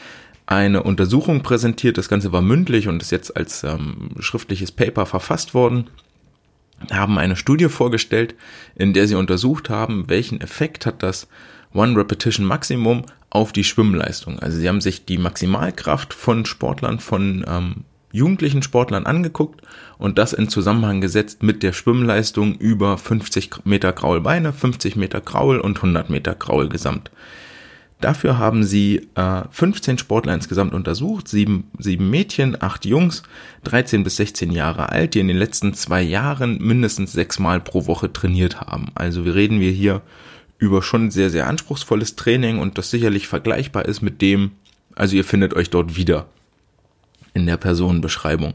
eine 0.47 0.83
Untersuchung 0.83 1.43
präsentiert. 1.43 1.99
Das 1.99 2.09
Ganze 2.09 2.33
war 2.33 2.41
mündlich 2.41 2.89
und 2.89 3.03
ist 3.03 3.11
jetzt 3.11 3.37
als 3.37 3.65
ähm, 3.65 4.11
schriftliches 4.21 4.71
Paper 4.71 5.05
verfasst 5.05 5.53
worden. 5.53 5.91
Haben 6.91 7.19
eine 7.19 7.37
Studie 7.37 7.69
vorgestellt, 7.69 8.35
in 8.77 8.93
der 8.93 9.09
sie 9.09 9.15
untersucht 9.17 9.71
haben, 9.71 10.05
welchen 10.09 10.41
Effekt 10.41 10.87
hat 10.87 11.03
das 11.03 11.27
One 11.77 11.97
Repetition 11.97 12.47
Maximum 12.47 13.05
auf 13.31 13.53
die 13.53 13.65
Schwimmleistung. 13.65 14.39
Also 14.39 14.59
sie 14.59 14.69
haben 14.69 14.81
sich 14.81 15.05
die 15.05 15.19
Maximalkraft 15.19 16.15
von 16.15 16.47
Sportlern, 16.47 17.01
von 17.01 17.45
ähm, 17.47 17.85
jugendlichen 18.13 18.63
Sportlern 18.63 19.07
angeguckt 19.07 19.61
und 19.99 20.19
das 20.19 20.33
in 20.33 20.49
Zusammenhang 20.49 21.01
gesetzt 21.01 21.43
mit 21.43 21.63
der 21.63 21.73
Schwimmleistung 21.73 22.55
über 22.55 22.97
50 22.97 23.65
Meter 23.65 23.93
Kraulbeine, 23.93 24.53
50 24.53 24.97
Meter 24.97 25.21
Kraul 25.21 25.59
und 25.59 25.77
100 25.77 26.09
Meter 26.09 26.35
Kraul 26.35 26.69
gesamt. 26.69 27.11
Dafür 28.01 28.39
haben 28.39 28.63
sie 28.63 29.09
äh, 29.15 29.43
15 29.51 29.97
Sportler 29.99 30.35
insgesamt 30.35 30.75
untersucht, 30.75 31.29
sieben, 31.29 31.71
sieben 31.79 32.11
Mädchen, 32.11 32.61
acht 32.61 32.85
Jungs, 32.85 33.23
13 33.65 34.05
bis 34.05 34.17
16 34.17 34.53
Jahre 34.53 34.91
alt, 34.91 35.15
die 35.15 35.21
in 35.21 35.29
den 35.29 35.39
letzten 35.39 35.73
zwei 35.73 36.03
Jahren 36.03 36.59
mindestens 36.59 37.13
sechsmal 37.15 37.59
pro 37.61 37.87
Woche 37.87 38.13
trainiert 38.13 38.61
haben. 38.61 38.89
Also 38.95 39.25
wir 39.25 39.35
reden 39.35 39.61
wir 39.61 39.71
hier 39.71 40.03
über 40.59 40.83
schon 40.83 41.11
sehr, 41.11 41.31
sehr 41.31 41.47
anspruchsvolles 41.47 42.17
Training 42.17 42.59
und 42.59 42.79
das 42.79 42.91
sicherlich 42.91 43.29
vergleichbar 43.29 43.85
ist 43.85 44.03
mit 44.03 44.23
dem, 44.23 44.53
also 44.95 45.17
ihr 45.17 45.25
findet 45.25 45.55
euch 45.55 45.71
dort 45.71 45.97
wieder 45.97 46.27
in 47.35 47.47
der 47.47 47.57
Personenbeschreibung. 47.57 48.55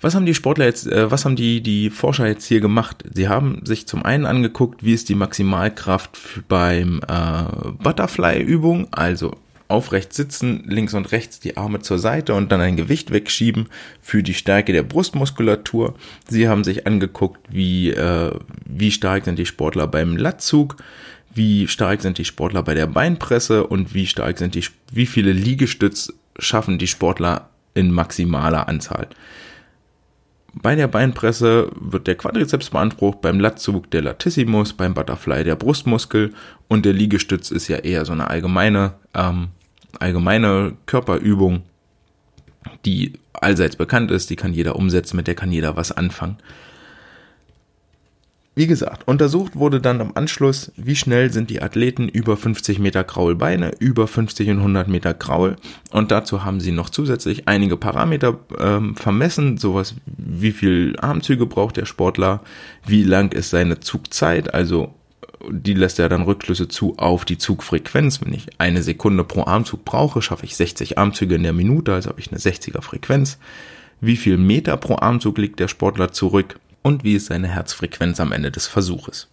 Was 0.00 0.14
haben 0.14 0.26
die 0.26 0.34
Sportler 0.34 0.66
jetzt, 0.66 0.86
äh, 0.86 1.10
was 1.10 1.24
haben 1.24 1.36
die, 1.36 1.60
die 1.60 1.90
Forscher 1.90 2.26
jetzt 2.26 2.44
hier 2.44 2.60
gemacht? 2.60 3.04
Sie 3.12 3.28
haben 3.28 3.64
sich 3.64 3.86
zum 3.88 4.04
einen 4.04 4.26
angeguckt, 4.26 4.84
wie 4.84 4.94
ist 4.94 5.08
die 5.08 5.16
Maximalkraft 5.16 6.42
beim 6.46 7.00
äh, 7.08 7.70
Butterfly-Übung, 7.82 8.88
also 8.92 9.36
aufrecht 9.68 10.14
sitzen, 10.14 10.64
links 10.66 10.94
und 10.94 11.12
rechts 11.12 11.40
die 11.40 11.56
Arme 11.56 11.80
zur 11.80 11.98
Seite 11.98 12.34
und 12.34 12.50
dann 12.50 12.60
ein 12.60 12.76
Gewicht 12.76 13.12
wegschieben 13.12 13.68
für 14.00 14.22
die 14.22 14.34
Stärke 14.34 14.72
der 14.72 14.82
Brustmuskulatur. 14.82 15.94
Sie 16.26 16.48
haben 16.48 16.64
sich 16.64 16.86
angeguckt, 16.86 17.40
wie, 17.50 17.90
äh, 17.90 18.32
wie 18.64 18.90
stark 18.90 19.26
sind 19.26 19.38
die 19.38 19.46
Sportler 19.46 19.86
beim 19.86 20.16
Latzug, 20.16 20.76
wie 21.34 21.68
stark 21.68 22.00
sind 22.00 22.18
die 22.18 22.24
Sportler 22.24 22.62
bei 22.62 22.74
der 22.74 22.86
Beinpresse 22.86 23.66
und 23.66 23.94
wie 23.94 24.06
stark 24.06 24.38
sind 24.38 24.54
die, 24.54 24.64
wie 24.90 25.06
viele 25.06 25.32
Liegestütz 25.32 26.12
schaffen 26.38 26.78
die 26.78 26.86
Sportler 26.86 27.50
in 27.74 27.92
maximaler 27.92 28.68
Anzahl. 28.68 29.08
Bei 30.54 30.74
der 30.74 30.88
Beinpresse 30.88 31.70
wird 31.78 32.06
der 32.06 32.16
Quadrizeps 32.16 32.70
beansprucht, 32.70 33.20
beim 33.20 33.38
Latzug 33.38 33.90
der 33.90 34.02
Latissimus, 34.02 34.72
beim 34.72 34.94
Butterfly 34.94 35.44
der 35.44 35.56
Brustmuskel 35.56 36.32
und 36.68 36.84
der 36.84 36.94
Liegestütz 36.94 37.50
ist 37.50 37.68
ja 37.68 37.76
eher 37.76 38.04
so 38.04 38.12
eine 38.12 38.28
allgemeine, 38.28 38.94
ähm, 39.14 39.48
allgemeine 39.98 40.76
Körperübung, 40.86 41.62
die 42.84 43.14
allseits 43.32 43.76
bekannt 43.76 44.10
ist, 44.10 44.30
die 44.30 44.36
kann 44.36 44.52
jeder 44.52 44.76
umsetzen, 44.76 45.16
mit 45.16 45.26
der 45.26 45.34
kann 45.34 45.52
jeder 45.52 45.76
was 45.76 45.92
anfangen. 45.92 46.38
Wie 48.58 48.66
gesagt, 48.66 49.06
untersucht 49.06 49.54
wurde 49.54 49.80
dann 49.80 50.00
im 50.00 50.16
Anschluss, 50.16 50.72
wie 50.74 50.96
schnell 50.96 51.32
sind 51.32 51.48
die 51.48 51.62
Athleten 51.62 52.08
über 52.08 52.36
50 52.36 52.80
Meter 52.80 53.04
Kraulbeine, 53.04 53.70
über 53.78 54.08
50 54.08 54.50
und 54.50 54.56
100 54.56 54.88
Meter 54.88 55.14
Kraul. 55.14 55.54
Und 55.92 56.10
dazu 56.10 56.44
haben 56.44 56.58
sie 56.58 56.72
noch 56.72 56.90
zusätzlich 56.90 57.46
einige 57.46 57.76
Parameter 57.76 58.36
ähm, 58.58 58.96
vermessen, 58.96 59.58
sowas 59.58 59.94
wie 60.06 60.50
viel 60.50 60.96
Armzüge 60.98 61.46
braucht 61.46 61.76
der 61.76 61.84
Sportler, 61.84 62.40
wie 62.84 63.04
lang 63.04 63.30
ist 63.30 63.50
seine 63.50 63.78
Zugzeit, 63.78 64.52
also 64.52 64.92
die 65.50 65.74
lässt 65.74 65.98
er 65.98 66.08
dann 66.08 66.22
Rückschlüsse 66.22 66.68
zu 66.68 66.98
auf 66.98 67.24
die 67.24 67.38
Zugfrequenz. 67.38 68.20
Wenn 68.20 68.32
ich 68.32 68.46
eine 68.58 68.82
Sekunde 68.82 69.24
pro 69.24 69.44
Armzug 69.44 69.84
brauche, 69.84 70.22
schaffe 70.22 70.46
ich 70.46 70.56
60 70.56 70.98
Armzüge 70.98 71.34
in 71.34 71.42
der 71.42 71.52
Minute, 71.52 71.94
also 71.94 72.10
habe 72.10 72.20
ich 72.20 72.30
eine 72.30 72.40
60er 72.40 72.82
Frequenz. 72.82 73.38
Wie 74.00 74.16
viel 74.16 74.36
Meter 74.36 74.76
pro 74.76 74.96
Armzug 74.96 75.38
liegt 75.38 75.60
der 75.60 75.68
Sportler 75.68 76.12
zurück? 76.12 76.58
und 76.82 77.04
wie 77.04 77.14
ist 77.14 77.26
seine 77.26 77.48
Herzfrequenz 77.48 78.20
am 78.20 78.32
Ende 78.32 78.50
des 78.50 78.66
Versuches. 78.66 79.28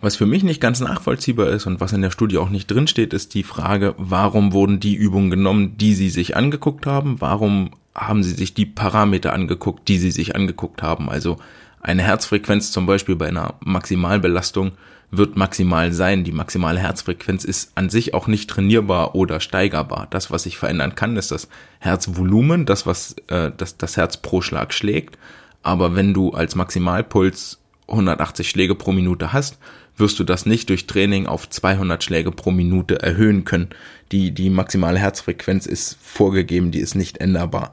Was 0.00 0.14
für 0.14 0.26
mich 0.26 0.44
nicht 0.44 0.60
ganz 0.60 0.78
nachvollziehbar 0.78 1.48
ist 1.48 1.66
und 1.66 1.80
was 1.80 1.92
in 1.92 2.02
der 2.02 2.12
Studie 2.12 2.38
auch 2.38 2.50
nicht 2.50 2.70
drinsteht, 2.70 3.12
ist 3.12 3.34
die 3.34 3.42
Frage, 3.42 3.94
warum 3.98 4.52
wurden 4.52 4.78
die 4.78 4.94
Übungen 4.94 5.28
genommen, 5.28 5.76
die 5.76 5.94
Sie 5.94 6.08
sich 6.08 6.36
angeguckt 6.36 6.86
haben? 6.86 7.20
Warum 7.20 7.72
haben 7.96 8.22
Sie 8.22 8.30
sich 8.30 8.54
die 8.54 8.66
Parameter 8.66 9.32
angeguckt, 9.32 9.88
die 9.88 9.98
Sie 9.98 10.12
sich 10.12 10.36
angeguckt 10.36 10.82
haben? 10.82 11.10
Also 11.10 11.38
eine 11.80 12.02
Herzfrequenz 12.02 12.70
zum 12.70 12.86
Beispiel 12.86 13.16
bei 13.16 13.26
einer 13.26 13.54
Maximalbelastung 13.60 14.72
wird 15.10 15.36
maximal 15.36 15.92
sein. 15.92 16.24
Die 16.24 16.32
maximale 16.32 16.80
Herzfrequenz 16.80 17.44
ist 17.44 17.72
an 17.74 17.88
sich 17.88 18.14
auch 18.14 18.26
nicht 18.26 18.50
trainierbar 18.50 19.14
oder 19.14 19.40
steigerbar. 19.40 20.06
Das, 20.10 20.30
was 20.30 20.42
sich 20.42 20.58
verändern 20.58 20.94
kann, 20.94 21.16
ist 21.16 21.30
das 21.30 21.48
Herzvolumen, 21.78 22.66
das, 22.66 22.86
was 22.86 23.16
äh, 23.28 23.50
das, 23.56 23.78
das 23.78 23.96
Herz 23.96 24.18
pro 24.18 24.40
Schlag 24.42 24.74
schlägt. 24.74 25.18
Aber 25.62 25.96
wenn 25.96 26.14
du 26.14 26.30
als 26.32 26.54
Maximalpuls 26.54 27.58
180 27.88 28.48
Schläge 28.48 28.74
pro 28.74 28.92
Minute 28.92 29.32
hast, 29.32 29.58
wirst 29.96 30.18
du 30.18 30.24
das 30.24 30.46
nicht 30.46 30.68
durch 30.68 30.86
Training 30.86 31.26
auf 31.26 31.48
200 31.48 32.04
Schläge 32.04 32.30
pro 32.30 32.50
Minute 32.50 33.02
erhöhen 33.02 33.44
können. 33.44 33.68
Die, 34.12 34.30
die 34.30 34.50
maximale 34.50 34.98
Herzfrequenz 34.98 35.66
ist 35.66 35.98
vorgegeben, 36.02 36.70
die 36.70 36.80
ist 36.80 36.94
nicht 36.94 37.18
änderbar. 37.18 37.72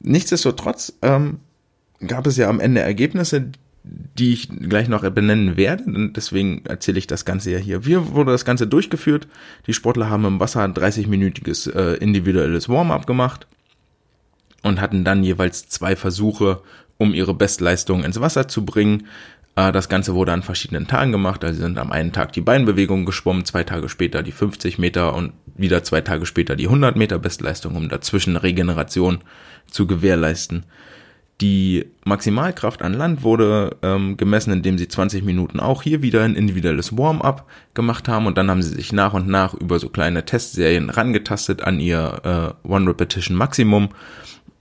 Nichtsdestotrotz 0.00 0.92
ähm, 1.02 1.40
gab 2.06 2.26
es 2.26 2.36
ja 2.36 2.48
am 2.48 2.60
Ende 2.60 2.80
Ergebnisse, 2.80 3.50
die 3.84 4.32
ich 4.32 4.48
gleich 4.48 4.88
noch 4.88 5.08
benennen 5.10 5.56
werde, 5.56 5.84
und 5.84 6.12
deswegen 6.16 6.64
erzähle 6.66 6.98
ich 6.98 7.06
das 7.06 7.24
Ganze 7.24 7.50
ja 7.50 7.58
hier. 7.58 7.84
Wie 7.84 7.96
wurde 8.12 8.30
das 8.30 8.44
Ganze 8.44 8.66
durchgeführt? 8.66 9.26
Die 9.66 9.74
Sportler 9.74 10.08
haben 10.08 10.24
im 10.24 10.40
Wasser 10.40 10.62
ein 10.62 10.74
30-minütiges 10.74 11.72
äh, 11.74 11.94
individuelles 11.96 12.68
Warm-up 12.68 13.06
gemacht 13.06 13.46
und 14.62 14.80
hatten 14.80 15.04
dann 15.04 15.24
jeweils 15.24 15.68
zwei 15.68 15.96
Versuche, 15.96 16.62
um 16.98 17.12
ihre 17.12 17.34
Bestleistung 17.34 18.04
ins 18.04 18.20
Wasser 18.20 18.46
zu 18.46 18.64
bringen. 18.64 19.08
Äh, 19.56 19.72
das 19.72 19.88
Ganze 19.88 20.14
wurde 20.14 20.32
an 20.32 20.42
verschiedenen 20.42 20.86
Tagen 20.86 21.10
gemacht. 21.10 21.42
Also 21.44 21.60
sind 21.60 21.78
am 21.78 21.90
einen 21.90 22.12
Tag 22.12 22.32
die 22.32 22.40
Beinbewegungen 22.40 23.04
geschwommen, 23.04 23.44
zwei 23.44 23.64
Tage 23.64 23.88
später 23.88 24.22
die 24.22 24.32
50 24.32 24.78
Meter 24.78 25.14
und 25.14 25.32
wieder 25.56 25.82
zwei 25.82 26.00
Tage 26.00 26.26
später 26.26 26.54
die 26.54 26.66
100 26.66 26.96
Meter 26.96 27.18
Bestleistung, 27.18 27.74
um 27.74 27.88
dazwischen 27.88 28.36
Regeneration 28.36 29.18
zu 29.70 29.86
gewährleisten. 29.86 30.64
Die 31.42 31.86
Maximalkraft 32.04 32.82
an 32.82 32.94
Land 32.94 33.24
wurde 33.24 33.76
ähm, 33.82 34.16
gemessen, 34.16 34.52
indem 34.52 34.78
sie 34.78 34.86
20 34.86 35.24
Minuten 35.24 35.58
auch 35.58 35.82
hier 35.82 36.00
wieder 36.00 36.22
ein 36.22 36.36
individuelles 36.36 36.96
Warm-up 36.96 37.48
gemacht 37.74 38.06
haben 38.06 38.26
und 38.26 38.38
dann 38.38 38.48
haben 38.48 38.62
sie 38.62 38.72
sich 38.72 38.92
nach 38.92 39.12
und 39.12 39.26
nach 39.26 39.52
über 39.52 39.80
so 39.80 39.88
kleine 39.88 40.24
Testserien 40.24 40.88
rangetastet 40.88 41.62
an 41.62 41.80
ihr 41.80 42.54
äh, 42.64 42.68
One 42.68 42.88
Repetition 42.88 43.36
Maximum 43.36 43.88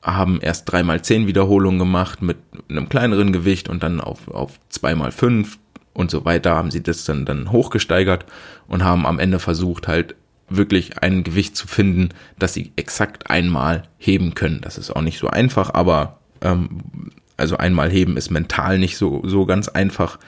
haben 0.01 0.41
erst 0.41 0.71
dreimal 0.71 1.03
zehn 1.03 1.27
Wiederholungen 1.27 1.77
gemacht 1.77 2.23
mit 2.23 2.37
einem 2.67 2.89
kleineren 2.89 3.31
Gewicht 3.31 3.69
und 3.69 3.83
dann 3.83 4.01
auf, 4.01 4.27
auf 4.27 4.59
zweimal 4.69 5.11
fünf 5.11 5.59
und 5.93 6.09
so 6.09 6.25
weiter 6.25 6.55
haben 6.55 6.71
sie 6.71 6.81
das 6.81 7.05
dann, 7.05 7.25
dann 7.25 7.51
hochgesteigert 7.51 8.25
und 8.67 8.83
haben 8.83 9.05
am 9.05 9.19
Ende 9.19 9.37
versucht 9.37 9.87
halt 9.87 10.15
wirklich 10.49 10.97
ein 11.03 11.23
Gewicht 11.23 11.55
zu 11.55 11.67
finden, 11.67 12.09
das 12.39 12.55
sie 12.55 12.71
exakt 12.75 13.29
einmal 13.29 13.83
heben 13.99 14.33
können. 14.33 14.61
Das 14.61 14.79
ist 14.79 14.89
auch 14.89 15.01
nicht 15.01 15.19
so 15.19 15.27
einfach, 15.27 15.71
aber 15.75 16.17
also 17.37 17.57
einmal 17.57 17.89
heben 17.89 18.17
ist 18.17 18.29
mental 18.29 18.79
nicht 18.79 18.97
so, 18.97 19.21
so 19.25 19.45
ganz 19.45 19.67
einfach. 19.67 20.19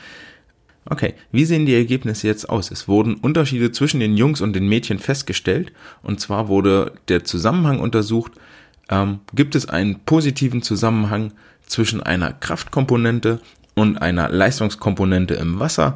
Okay, 0.86 1.13
wie 1.32 1.46
sehen 1.46 1.65
die 1.65 1.75
Ergebnisse 1.75 2.27
jetzt 2.27 2.50
aus? 2.50 2.70
Es 2.70 2.88
wurden 2.88 3.15
Unterschiede 3.15 3.72
zwischen 3.72 4.00
den 4.00 4.17
Jungs 4.17 4.41
und 4.41 4.53
den 4.53 4.67
Mädchen 4.67 5.00
festgestellt 5.00 5.72
und 6.01 6.20
zwar 6.20 6.50
wurde 6.50 6.93
der 7.08 7.24
Zusammenhang 7.24 7.79
untersucht 7.79 8.34
ähm, 8.89 9.20
gibt 9.34 9.55
es 9.55 9.67
einen 9.70 10.01
positiven 10.01 10.62
Zusammenhang 10.62 11.32
zwischen 11.65 12.03
einer 12.03 12.34
Kraftkomponente 12.34 13.39
und 13.75 13.98
einer 13.98 14.29
Leistungskomponente 14.29 15.36
im 15.36 15.60
Wasser. 15.60 15.96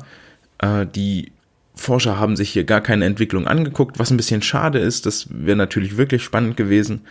Äh, 0.59 0.85
die 0.87 1.31
Forscher 1.75 2.17
haben 2.17 2.35
sich 2.35 2.49
hier 2.49 2.63
gar 2.63 2.81
keine 2.81 3.05
Entwicklung 3.05 3.45
angeguckt, 3.45 3.99
was 3.99 4.09
ein 4.09 4.17
bisschen 4.17 4.41
schade 4.41 4.79
ist. 4.79 5.05
Das 5.05 5.27
wäre 5.29 5.57
natürlich 5.57 5.97
wirklich 5.97 6.23
spannend 6.23 6.57
gewesen. 6.57 7.01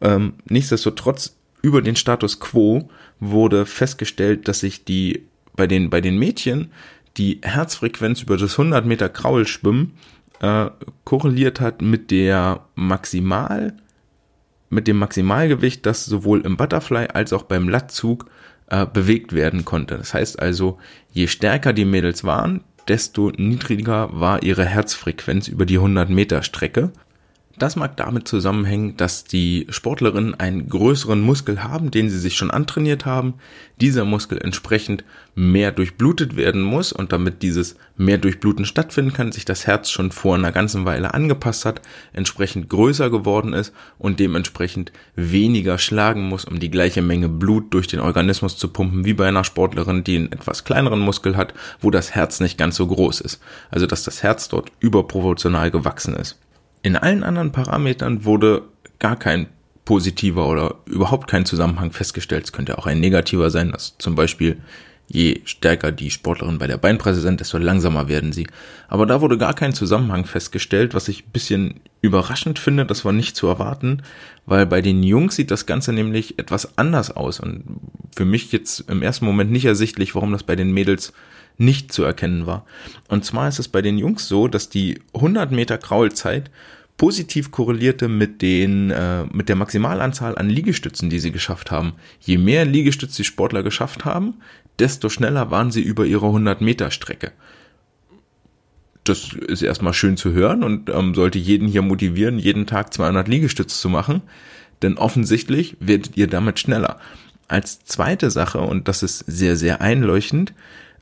Ähm, 0.00 0.34
nichtsdestotrotz 0.46 1.36
über 1.62 1.82
den 1.82 1.96
Status 1.96 2.40
quo 2.40 2.88
wurde 3.18 3.66
festgestellt, 3.66 4.48
dass 4.48 4.60
sich 4.60 4.84
die 4.84 5.26
bei 5.54 5.66
den 5.66 5.90
bei 5.90 6.00
den 6.00 6.18
Mädchen 6.18 6.70
die 7.16 7.40
Herzfrequenz 7.42 8.22
über 8.22 8.36
das 8.36 8.52
100 8.52 8.86
Meter 8.86 9.08
Kraulschwimmen 9.08 9.92
äh, 10.40 10.70
korreliert 11.04 11.60
hat 11.60 11.82
mit 11.82 12.10
der 12.10 12.64
Maximal 12.74 13.74
mit 14.70 14.86
dem 14.86 14.98
Maximalgewicht, 14.98 15.84
das 15.84 16.06
sowohl 16.06 16.42
im 16.42 16.56
Butterfly 16.56 17.08
als 17.12 17.32
auch 17.32 17.42
beim 17.42 17.68
Lattzug 17.68 18.26
äh, 18.68 18.86
bewegt 18.86 19.32
werden 19.32 19.64
konnte. 19.64 19.98
Das 19.98 20.14
heißt 20.14 20.38
also, 20.38 20.78
je 21.12 21.26
stärker 21.26 21.72
die 21.72 21.84
Mädels 21.84 22.24
waren, 22.24 22.62
desto 22.88 23.30
niedriger 23.36 24.08
war 24.12 24.42
ihre 24.42 24.64
Herzfrequenz 24.64 25.48
über 25.48 25.66
die 25.66 25.76
100 25.76 26.08
Meter 26.08 26.42
Strecke. 26.42 26.92
Das 27.60 27.76
mag 27.76 27.94
damit 27.98 28.26
zusammenhängen, 28.26 28.96
dass 28.96 29.24
die 29.24 29.66
Sportlerinnen 29.68 30.34
einen 30.40 30.70
größeren 30.70 31.20
Muskel 31.20 31.62
haben, 31.62 31.90
den 31.90 32.08
sie 32.08 32.18
sich 32.18 32.34
schon 32.34 32.50
antrainiert 32.50 33.04
haben. 33.04 33.34
Dieser 33.82 34.06
Muskel 34.06 34.38
entsprechend 34.38 35.04
mehr 35.34 35.70
durchblutet 35.70 36.36
werden 36.36 36.62
muss 36.62 36.90
und 36.90 37.12
damit 37.12 37.42
dieses 37.42 37.76
mehr 37.98 38.16
Durchbluten 38.16 38.64
stattfinden 38.64 39.12
kann, 39.12 39.30
sich 39.30 39.44
das 39.44 39.66
Herz 39.66 39.90
schon 39.90 40.10
vor 40.10 40.36
einer 40.36 40.52
ganzen 40.52 40.86
Weile 40.86 41.12
angepasst 41.12 41.66
hat, 41.66 41.82
entsprechend 42.14 42.70
größer 42.70 43.10
geworden 43.10 43.52
ist 43.52 43.74
und 43.98 44.20
dementsprechend 44.20 44.90
weniger 45.14 45.76
schlagen 45.76 46.22
muss, 46.22 46.46
um 46.46 46.60
die 46.60 46.70
gleiche 46.70 47.02
Menge 47.02 47.28
Blut 47.28 47.74
durch 47.74 47.88
den 47.88 48.00
Organismus 48.00 48.56
zu 48.56 48.68
pumpen, 48.68 49.04
wie 49.04 49.12
bei 49.12 49.28
einer 49.28 49.44
Sportlerin, 49.44 50.02
die 50.02 50.16
einen 50.16 50.32
etwas 50.32 50.64
kleineren 50.64 51.00
Muskel 51.00 51.36
hat, 51.36 51.52
wo 51.78 51.90
das 51.90 52.14
Herz 52.14 52.40
nicht 52.40 52.56
ganz 52.56 52.76
so 52.76 52.86
groß 52.86 53.20
ist. 53.20 53.38
Also 53.70 53.86
dass 53.86 54.02
das 54.02 54.22
Herz 54.22 54.48
dort 54.48 54.72
überproportional 54.80 55.70
gewachsen 55.70 56.16
ist. 56.16 56.38
In 56.82 56.96
allen 56.96 57.22
anderen 57.22 57.52
Parametern 57.52 58.24
wurde 58.24 58.62
gar 58.98 59.16
kein 59.16 59.46
positiver 59.84 60.48
oder 60.48 60.76
überhaupt 60.86 61.28
kein 61.28 61.44
Zusammenhang 61.44 61.92
festgestellt. 61.92 62.44
Es 62.44 62.52
könnte 62.52 62.78
auch 62.78 62.86
ein 62.86 63.00
negativer 63.00 63.50
sein, 63.50 63.72
dass 63.72 63.98
zum 63.98 64.14
Beispiel 64.14 64.58
je 65.12 65.40
stärker 65.44 65.90
die 65.90 66.12
Sportlerin 66.12 66.58
bei 66.58 66.68
der 66.68 66.76
Beinpresse 66.76 67.20
sind, 67.20 67.40
desto 67.40 67.58
langsamer 67.58 68.08
werden 68.08 68.32
sie. 68.32 68.46
Aber 68.86 69.06
da 69.06 69.20
wurde 69.20 69.36
gar 69.36 69.54
kein 69.54 69.72
Zusammenhang 69.72 70.24
festgestellt, 70.24 70.94
was 70.94 71.08
ich 71.08 71.26
ein 71.26 71.32
bisschen 71.32 71.80
überraschend 72.00 72.60
finde, 72.60 72.86
das 72.86 73.04
war 73.04 73.12
nicht 73.12 73.34
zu 73.34 73.48
erwarten, 73.48 74.02
weil 74.46 74.66
bei 74.66 74.80
den 74.80 75.02
Jungs 75.02 75.34
sieht 75.34 75.50
das 75.50 75.66
Ganze 75.66 75.92
nämlich 75.92 76.38
etwas 76.38 76.78
anders 76.78 77.10
aus 77.10 77.40
und 77.40 77.64
für 78.14 78.24
mich 78.24 78.52
jetzt 78.52 78.88
im 78.88 79.02
ersten 79.02 79.24
Moment 79.24 79.50
nicht 79.50 79.64
ersichtlich, 79.64 80.14
warum 80.14 80.30
das 80.30 80.44
bei 80.44 80.54
den 80.54 80.72
Mädels 80.72 81.12
nicht 81.60 81.92
zu 81.92 82.02
erkennen 82.02 82.46
war. 82.46 82.64
Und 83.08 83.24
zwar 83.24 83.48
ist 83.48 83.58
es 83.58 83.68
bei 83.68 83.82
den 83.82 83.98
Jungs 83.98 84.26
so, 84.26 84.48
dass 84.48 84.70
die 84.70 84.98
100 85.14 85.52
Meter 85.52 85.78
Kraulzeit 85.78 86.50
positiv 86.96 87.50
korrelierte 87.50 88.08
mit 88.08 88.42
den 88.42 88.90
äh, 88.90 89.24
mit 89.32 89.48
der 89.48 89.56
Maximalanzahl 89.56 90.36
an 90.36 90.50
Liegestützen, 90.50 91.10
die 91.10 91.18
sie 91.18 91.32
geschafft 91.32 91.70
haben. 91.70 91.92
Je 92.20 92.38
mehr 92.38 92.64
Liegestütze 92.64 93.18
die 93.18 93.24
Sportler 93.24 93.62
geschafft 93.62 94.04
haben, 94.04 94.34
desto 94.78 95.08
schneller 95.08 95.50
waren 95.50 95.70
sie 95.70 95.82
über 95.82 96.04
ihre 96.06 96.26
100 96.26 96.60
Meter 96.60 96.90
Strecke. 96.90 97.32
das 99.04 99.32
ist 99.32 99.62
erstmal 99.62 99.94
schön 99.94 100.16
zu 100.16 100.32
hören 100.32 100.62
und 100.62 100.90
ähm, 100.90 101.14
sollte 101.14 101.38
jeden 101.38 101.68
hier 101.68 101.82
motivieren, 101.82 102.38
jeden 102.38 102.66
Tag 102.66 102.92
200 102.92 103.28
Liegestütze 103.28 103.78
zu 103.78 103.88
machen, 103.88 104.22
denn 104.82 104.98
offensichtlich 104.98 105.76
werdet 105.80 106.16
ihr 106.16 106.26
damit 106.26 106.58
schneller. 106.58 106.98
Als 107.48 107.84
zweite 107.84 108.30
Sache, 108.30 108.60
und 108.60 108.88
das 108.88 109.02
ist 109.02 109.18
sehr, 109.26 109.56
sehr 109.56 109.80
einleuchtend, 109.80 110.52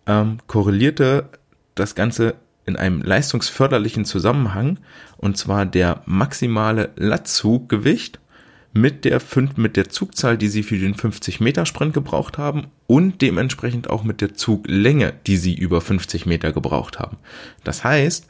ähm, 0.09 0.39
korrelierte 0.49 1.29
das 1.75 1.95
Ganze 1.95 2.35
in 2.67 2.77
einem 2.77 3.03
leistungsförderlichen 3.03 4.05
Zusammenhang, 4.05 4.79
und 5.17 5.37
zwar 5.37 5.65
der 5.65 6.03
maximale 6.07 6.91
Latzuggewicht 6.97 8.19
mit 8.73 9.05
der, 9.05 9.21
mit 9.57 9.77
der 9.77 9.89
Zugzahl, 9.89 10.37
die 10.37 10.49
sie 10.49 10.63
für 10.63 10.79
den 10.79 10.95
50-Meter-Sprint 10.95 11.95
gebraucht 11.95 12.37
haben 12.37 12.67
und 12.87 13.23
dementsprechend 13.23 13.89
auch 13.89 14.05
mit 14.05 14.21
der 14.21 14.35
Zuglänge, 14.35 15.15
die 15.27 15.37
sie 15.37 15.55
über 15.55 15.81
50 15.81 16.27
Meter 16.27 16.53
gebraucht 16.53 16.99
haben. 16.99 17.17
Das 17.65 17.85
heißt, 17.85 18.27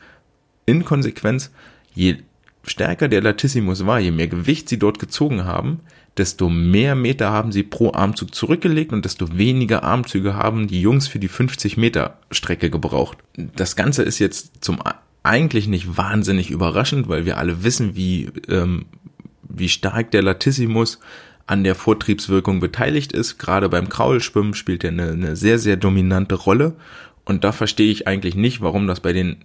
in 0.67 0.85
Konsequenz, 0.85 1.51
je 1.95 2.19
stärker 2.63 3.09
der 3.09 3.23
Latissimus 3.23 3.87
war, 3.87 3.99
je 3.99 4.11
mehr 4.11 4.29
Gewicht 4.29 4.69
sie 4.69 4.79
dort 4.79 4.99
gezogen 4.99 5.45
haben, 5.45 5.81
desto 6.19 6.49
mehr 6.49 6.95
Meter 6.95 7.31
haben 7.31 7.53
sie 7.53 7.63
pro 7.63 7.93
Armzug 7.93 8.35
zurückgelegt 8.35 8.93
und 8.93 9.05
desto 9.05 9.37
weniger 9.37 9.85
Armzüge 9.85 10.35
haben 10.35 10.67
die 10.67 10.81
Jungs 10.81 11.09
für 11.09 11.19
die 11.19 11.29
50 11.29 11.77
Meter 11.77 12.19
Strecke 12.31 12.71
gebraucht. 12.71 13.19
Das 13.37 13.77
Ganze 13.77 14.03
ist 14.03 14.19
jetzt 14.19 14.65
zum 14.65 14.79
eigentlich 15.23 15.69
nicht 15.69 15.97
wahnsinnig 15.97 16.51
überraschend, 16.51 17.09
weil 17.09 17.25
wir 17.25 17.39
alle 17.39 17.63
wissen, 17.63 17.97
wie 17.97 18.31
ähm, 18.49 18.87
wie 19.49 19.69
stark 19.69 20.11
der 20.11 20.23
Latissimus 20.23 20.99
an 21.47 21.65
der 21.65 21.75
Vortriebswirkung 21.75 22.61
beteiligt 22.61 23.13
ist. 23.13 23.39
Gerade 23.39 23.69
beim 23.69 23.89
Kraulschwimmen 23.89 24.55
spielt 24.55 24.85
er 24.85 24.91
eine, 24.91 25.11
eine 25.11 25.37
sehr, 25.37 25.59
sehr 25.59 25.77
dominante 25.77 26.35
Rolle. 26.35 26.77
Und 27.25 27.45
da 27.45 27.53
verstehe 27.53 27.91
ich 27.91 28.07
eigentlich 28.07 28.35
nicht, 28.35 28.61
warum 28.61 28.87
das 28.87 29.01
bei 29.01 29.13
den 29.13 29.45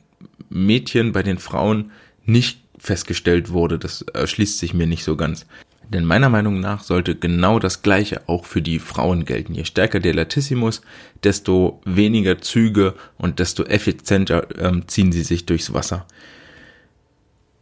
Mädchen, 0.49 1.13
bei 1.13 1.23
den 1.23 1.37
Frauen 1.37 1.91
nicht 2.25 2.59
festgestellt 2.77 3.51
wurde. 3.51 3.79
Das 3.79 4.01
erschließt 4.01 4.59
sich 4.59 4.73
mir 4.73 4.87
nicht 4.87 5.03
so 5.03 5.15
ganz. 5.15 5.45
Denn 5.89 6.05
meiner 6.05 6.29
Meinung 6.29 6.59
nach 6.59 6.83
sollte 6.83 7.15
genau 7.15 7.59
das 7.59 7.81
Gleiche 7.81 8.21
auch 8.27 8.45
für 8.45 8.61
die 8.61 8.79
Frauen 8.79 9.25
gelten. 9.25 9.53
Je 9.53 9.65
stärker 9.65 9.99
der 9.99 10.13
Latissimus, 10.13 10.81
desto 11.23 11.81
weniger 11.85 12.39
Züge 12.39 12.95
und 13.17 13.39
desto 13.39 13.63
effizienter 13.63 14.47
ähm, 14.57 14.87
ziehen 14.87 15.11
sie 15.11 15.23
sich 15.23 15.45
durchs 15.45 15.73
Wasser. 15.73 16.05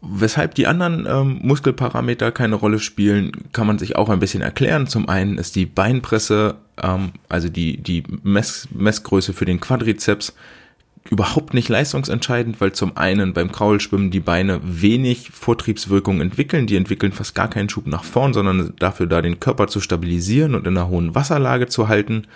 Weshalb 0.03 0.55
die 0.55 0.65
anderen 0.65 1.05
ähm, 1.07 1.39
Muskelparameter 1.43 2.31
keine 2.31 2.55
Rolle 2.55 2.79
spielen, 2.79 3.31
kann 3.53 3.67
man 3.67 3.77
sich 3.77 3.97
auch 3.97 4.09
ein 4.09 4.19
bisschen 4.19 4.41
erklären. 4.41 4.87
Zum 4.87 5.07
einen 5.07 5.37
ist 5.37 5.55
die 5.55 5.67
Beinpresse, 5.67 6.55
ähm, 6.81 7.11
also 7.29 7.49
die, 7.49 7.77
die 7.77 8.03
Mess 8.23 8.67
Messgröße 8.71 9.33
für 9.33 9.45
den 9.45 9.59
Quadrizeps, 9.59 10.33
überhaupt 11.10 11.53
nicht 11.53 11.67
leistungsentscheidend, 11.67 12.62
weil 12.62 12.74
zum 12.74 12.96
einen 12.96 13.34
beim 13.34 13.51
Kraulschwimmen 13.51 14.12
die 14.12 14.20
Beine 14.20 14.62
wenig 14.63 15.31
Vortriebswirkung 15.31 16.22
entwickeln. 16.22 16.67
Die 16.67 16.75
entwickeln 16.75 17.12
fast 17.12 17.36
gar 17.36 17.50
keinen 17.50 17.70
Schub 17.70 17.88
nach 17.88 18.03
vorn, 18.03 18.34
sondern 18.34 18.74
dafür 18.79 19.08
da 19.08 19.22
den 19.22 19.39
Körper 19.39 19.67
zu 19.67 19.81
stabilisieren 19.81 20.55
und 20.55 20.67
in 20.67 20.77
einer 20.77 20.88
hohen 20.88 21.15
Wasserlage 21.15 21.67
zu 21.67 21.88
halten 21.88 22.27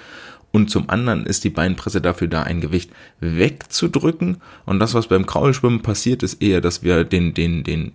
und 0.56 0.70
zum 0.70 0.90
anderen 0.90 1.26
ist 1.26 1.44
die 1.44 1.50
Beinpresse 1.50 2.00
dafür 2.00 2.30
da, 2.30 2.44
ein 2.44 2.62
Gewicht 2.62 2.90
wegzudrücken. 3.20 4.38
Und 4.66 4.80
das, 4.80 4.94
was 4.94 5.08
beim 5.08 5.26
Kraulschwimmen 5.26 5.82
passiert, 5.82 6.24
ist 6.24 6.42
eher, 6.42 6.62
dass 6.62 6.82
wir 6.82 7.04
den, 7.04 7.34
den, 7.34 7.66
den 7.66 7.92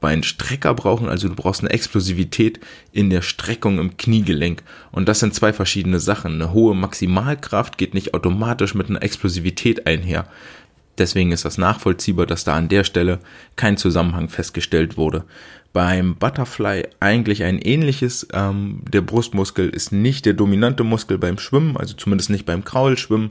Beinstrecker 0.00 0.74
brauchen. 0.74 1.08
Also 1.08 1.28
du 1.28 1.34
brauchst 1.34 1.60
eine 1.60 1.70
Explosivität 1.70 2.60
in 2.92 3.10
der 3.10 3.22
Streckung 3.22 3.78
im 3.78 3.96
Kniegelenk. 3.96 4.62
Und 4.92 5.08
das 5.08 5.20
sind 5.20 5.34
zwei 5.34 5.52
verschiedene 5.52 6.00
Sachen. 6.00 6.34
Eine 6.34 6.52
hohe 6.52 6.74
Maximalkraft 6.74 7.78
geht 7.78 7.94
nicht 7.94 8.14
automatisch 8.14 8.74
mit 8.74 8.88
einer 8.88 9.02
Explosivität 9.02 9.86
einher. 9.86 10.26
Deswegen 10.98 11.30
ist 11.30 11.44
das 11.44 11.58
nachvollziehbar, 11.58 12.26
dass 12.26 12.44
da 12.44 12.56
an 12.56 12.68
der 12.68 12.84
Stelle 12.84 13.20
kein 13.56 13.76
Zusammenhang 13.76 14.28
festgestellt 14.28 14.96
wurde. 14.96 15.24
Beim 15.72 16.16
Butterfly 16.16 16.88
eigentlich 16.98 17.44
ein 17.44 17.58
ähnliches. 17.58 18.26
Ähm, 18.32 18.82
der 18.90 19.02
Brustmuskel 19.02 19.68
ist 19.68 19.92
nicht 19.92 20.26
der 20.26 20.32
dominante 20.32 20.82
Muskel 20.82 21.18
beim 21.18 21.38
Schwimmen, 21.38 21.76
also 21.76 21.94
zumindest 21.94 22.30
nicht 22.30 22.46
beim 22.46 22.64
Kraulschwimmen. 22.64 23.30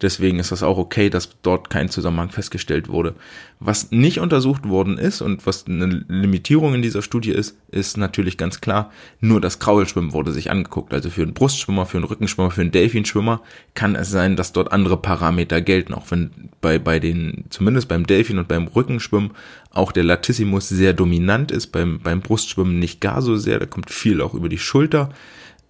Deswegen 0.00 0.38
ist 0.38 0.52
das 0.52 0.62
auch 0.62 0.78
okay, 0.78 1.10
dass 1.10 1.40
dort 1.42 1.70
kein 1.70 1.88
Zusammenhang 1.88 2.30
festgestellt 2.30 2.88
wurde. 2.88 3.14
Was 3.58 3.90
nicht 3.90 4.20
untersucht 4.20 4.68
worden 4.68 4.96
ist 4.96 5.20
und 5.20 5.44
was 5.44 5.66
eine 5.66 6.04
Limitierung 6.06 6.74
in 6.74 6.82
dieser 6.82 7.02
Studie 7.02 7.32
ist, 7.32 7.56
ist 7.72 7.96
natürlich 7.96 8.36
ganz 8.36 8.60
klar, 8.60 8.92
nur 9.18 9.40
das 9.40 9.58
Kraulschwimmen 9.58 10.12
wurde 10.12 10.32
sich 10.32 10.52
angeguckt. 10.52 10.94
Also 10.94 11.10
für 11.10 11.22
einen 11.22 11.34
Brustschwimmer, 11.34 11.84
für 11.84 11.98
einen 11.98 12.06
Rückenschwimmer, 12.06 12.52
für 12.52 12.60
einen 12.60 12.70
Delfinschwimmer 12.70 13.42
kann 13.74 13.96
es 13.96 14.10
sein, 14.10 14.36
dass 14.36 14.52
dort 14.52 14.70
andere 14.70 14.98
Parameter 14.98 15.60
gelten, 15.60 15.94
auch 15.94 16.08
wenn 16.10 16.30
bei, 16.60 16.78
bei 16.78 17.00
den, 17.00 17.46
zumindest 17.50 17.88
beim 17.88 18.06
Delfin 18.06 18.38
und 18.38 18.46
beim 18.46 18.68
Rückenschwimmen 18.68 19.32
auch 19.72 19.90
der 19.90 20.04
Latissimus 20.04 20.68
sehr 20.68 20.92
dominant 20.92 21.50
ist, 21.50 21.68
beim, 21.68 21.98
beim 21.98 22.20
Brustschwimmen 22.20 22.78
nicht 22.78 23.00
gar 23.00 23.20
so 23.20 23.36
sehr, 23.36 23.58
da 23.58 23.66
kommt 23.66 23.90
viel 23.90 24.22
auch 24.22 24.34
über 24.34 24.48
die 24.48 24.58
Schulter. 24.58 25.10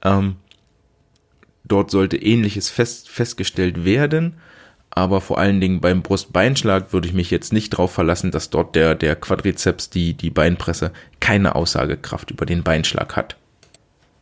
Ähm, 0.03 0.37
Dort 1.69 1.91
sollte 1.91 2.17
ähnliches 2.17 2.71
fest, 2.71 3.09
festgestellt 3.09 3.85
werden. 3.85 4.35
Aber 4.91 5.21
vor 5.21 5.39
allen 5.39 5.61
Dingen 5.61 5.81
beim 5.81 6.03
Brustbeinschlag 6.03 6.93
würde 6.93 7.09
ich 7.09 7.15
mich 7.15 7.31
jetzt 7.31 7.53
nicht 7.53 7.75
darauf 7.75 7.93
verlassen, 7.93 8.31
dass 8.31 8.51
dort 8.51 8.75
der, 8.75 8.95
der 8.95 9.17
Quadrizeps, 9.17 9.91
die, 9.91 10.15
die 10.15 10.31
Beinpresse, 10.31 10.93
keine 11.21 11.55
Aussagekraft 11.55 12.31
über 12.31 12.47
den 12.47 12.63
Beinschlag 12.63 13.15
hat. 13.15 13.37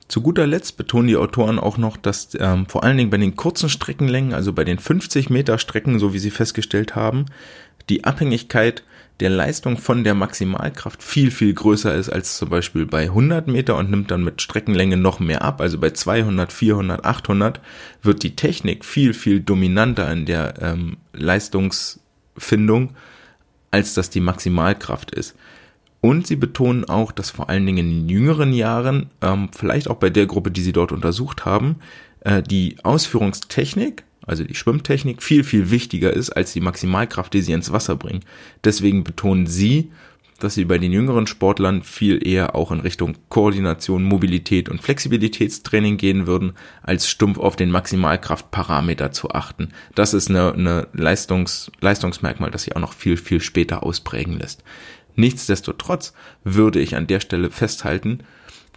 Zu 0.08 0.20
guter 0.20 0.46
Letzt 0.46 0.76
betonen 0.76 1.08
die 1.08 1.16
Autoren 1.16 1.58
auch 1.58 1.78
noch, 1.78 1.96
dass 1.96 2.36
ähm, 2.38 2.66
vor 2.66 2.84
allen 2.84 2.96
Dingen 2.96 3.10
bei 3.10 3.16
den 3.16 3.36
kurzen 3.36 3.68
Streckenlängen, 3.68 4.34
also 4.34 4.52
bei 4.52 4.64
den 4.64 4.78
50 4.78 5.30
Meter 5.30 5.58
Strecken, 5.58 5.98
so 5.98 6.12
wie 6.12 6.18
sie 6.18 6.30
festgestellt 6.30 6.94
haben, 6.94 7.26
die 7.88 8.04
Abhängigkeit 8.04 8.84
der 9.20 9.30
Leistung 9.30 9.78
von 9.78 10.04
der 10.04 10.14
Maximalkraft 10.14 11.02
viel, 11.02 11.30
viel 11.30 11.54
größer 11.54 11.94
ist 11.94 12.10
als 12.10 12.36
zum 12.36 12.50
Beispiel 12.50 12.84
bei 12.84 13.04
100 13.04 13.48
Meter 13.48 13.76
und 13.76 13.90
nimmt 13.90 14.10
dann 14.10 14.24
mit 14.24 14.42
Streckenlänge 14.42 14.96
noch 14.96 15.20
mehr 15.20 15.42
ab. 15.42 15.60
Also 15.60 15.78
bei 15.78 15.90
200, 15.90 16.52
400, 16.52 17.04
800 17.04 17.60
wird 18.02 18.22
die 18.22 18.36
Technik 18.36 18.84
viel, 18.84 19.14
viel 19.14 19.40
dominanter 19.40 20.10
in 20.12 20.26
der 20.26 20.60
ähm, 20.60 20.98
Leistungsfindung, 21.14 22.90
als 23.70 23.94
das 23.94 24.10
die 24.10 24.20
Maximalkraft 24.20 25.10
ist. 25.12 25.34
Und 26.02 26.26
sie 26.26 26.36
betonen 26.36 26.84
auch, 26.84 27.10
dass 27.10 27.30
vor 27.30 27.48
allen 27.48 27.64
Dingen 27.64 27.90
in 27.90 28.08
jüngeren 28.08 28.52
Jahren, 28.52 29.08
ähm, 29.22 29.48
vielleicht 29.56 29.88
auch 29.88 29.96
bei 29.96 30.10
der 30.10 30.26
Gruppe, 30.26 30.50
die 30.50 30.60
sie 30.60 30.72
dort 30.72 30.92
untersucht 30.92 31.46
haben, 31.46 31.76
äh, 32.20 32.42
die 32.42 32.76
Ausführungstechnik 32.82 34.04
also 34.24 34.44
die 34.44 34.54
Schwimmtechnik, 34.54 35.22
viel, 35.22 35.44
viel 35.44 35.70
wichtiger 35.70 36.12
ist 36.12 36.30
als 36.30 36.52
die 36.52 36.60
Maximalkraft, 36.60 37.32
die 37.32 37.42
sie 37.42 37.52
ins 37.52 37.72
Wasser 37.72 37.96
bringen. 37.96 38.24
Deswegen 38.64 39.04
betonen 39.04 39.46
sie, 39.46 39.90
dass 40.38 40.54
sie 40.54 40.64
bei 40.64 40.78
den 40.78 40.92
jüngeren 40.92 41.26
Sportlern 41.26 41.82
viel 41.82 42.26
eher 42.26 42.54
auch 42.54 42.70
in 42.70 42.80
Richtung 42.80 43.16
Koordination, 43.28 44.04
Mobilität 44.04 44.68
und 44.68 44.82
Flexibilitätstraining 44.82 45.96
gehen 45.96 46.26
würden, 46.26 46.52
als 46.82 47.08
stumpf 47.08 47.38
auf 47.38 47.56
den 47.56 47.70
Maximalkraftparameter 47.70 49.12
zu 49.12 49.30
achten. 49.30 49.70
Das 49.94 50.12
ist 50.12 50.28
eine, 50.28 50.52
eine 50.52 50.88
Leistungs, 50.92 51.70
Leistungsmerkmal, 51.80 52.50
das 52.50 52.64
sich 52.64 52.76
auch 52.76 52.80
noch 52.80 52.92
viel, 52.92 53.16
viel 53.16 53.40
später 53.40 53.82
ausprägen 53.82 54.38
lässt. 54.38 54.62
Nichtsdestotrotz 55.14 56.12
würde 56.44 56.80
ich 56.80 56.96
an 56.96 57.06
der 57.06 57.20
Stelle 57.20 57.50
festhalten, 57.50 58.20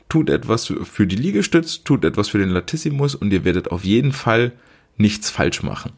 tut 0.07 0.29
etwas 0.29 0.73
für 0.83 1.05
die 1.05 1.17
Liegestütz, 1.17 1.83
tut 1.83 2.05
etwas 2.05 2.29
für 2.29 2.39
den 2.39 2.49
Latissimus 2.49 3.15
und 3.15 3.33
ihr 3.33 3.43
werdet 3.43 3.71
auf 3.71 3.83
jeden 3.83 4.13
Fall 4.13 4.53
nichts 4.99 5.31
falsch 5.31 5.63
machen. 5.63 5.93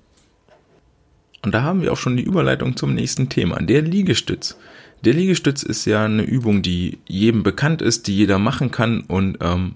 Und 1.44 1.54
da 1.54 1.64
haben 1.64 1.82
wir 1.82 1.92
auch 1.92 1.98
schon 1.98 2.18
die 2.18 2.24
Überleitung 2.24 2.78
zum 2.78 2.94
nächsten 2.94 3.28
Thema, 3.28 3.62
der 3.62 3.82
Liegestütz. 3.82 4.58
Der 5.04 5.14
Liegestütz 5.14 5.64
ist 5.64 5.86
ja 5.86 6.06
eine 6.06 6.22
Übung, 6.22 6.62
die 6.62 7.00
jedem 7.08 7.42
bekannt 7.42 7.82
ist, 7.82 8.08
die 8.08 8.16
jeder 8.16 8.38
machen 8.38 8.70
kann 8.70 9.02
und 9.02 9.40
ähm, 9.42 9.76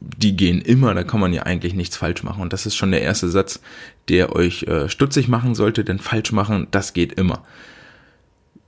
die 0.00 0.36
gehen 0.36 0.60
immer, 0.60 0.92
da 0.94 1.04
kann 1.04 1.20
man 1.20 1.32
ja 1.32 1.44
eigentlich 1.44 1.74
nichts 1.74 1.96
falsch 1.96 2.24
machen. 2.24 2.42
Und 2.42 2.52
das 2.52 2.66
ist 2.66 2.74
schon 2.74 2.90
der 2.90 3.02
erste 3.02 3.28
Satz, 3.28 3.60
der 4.08 4.34
euch 4.34 4.64
äh, 4.64 4.88
stutzig 4.88 5.28
machen 5.28 5.54
sollte, 5.54 5.84
denn 5.84 6.00
falsch 6.00 6.32
machen, 6.32 6.66
das 6.70 6.92
geht 6.92 7.12
immer. 7.12 7.44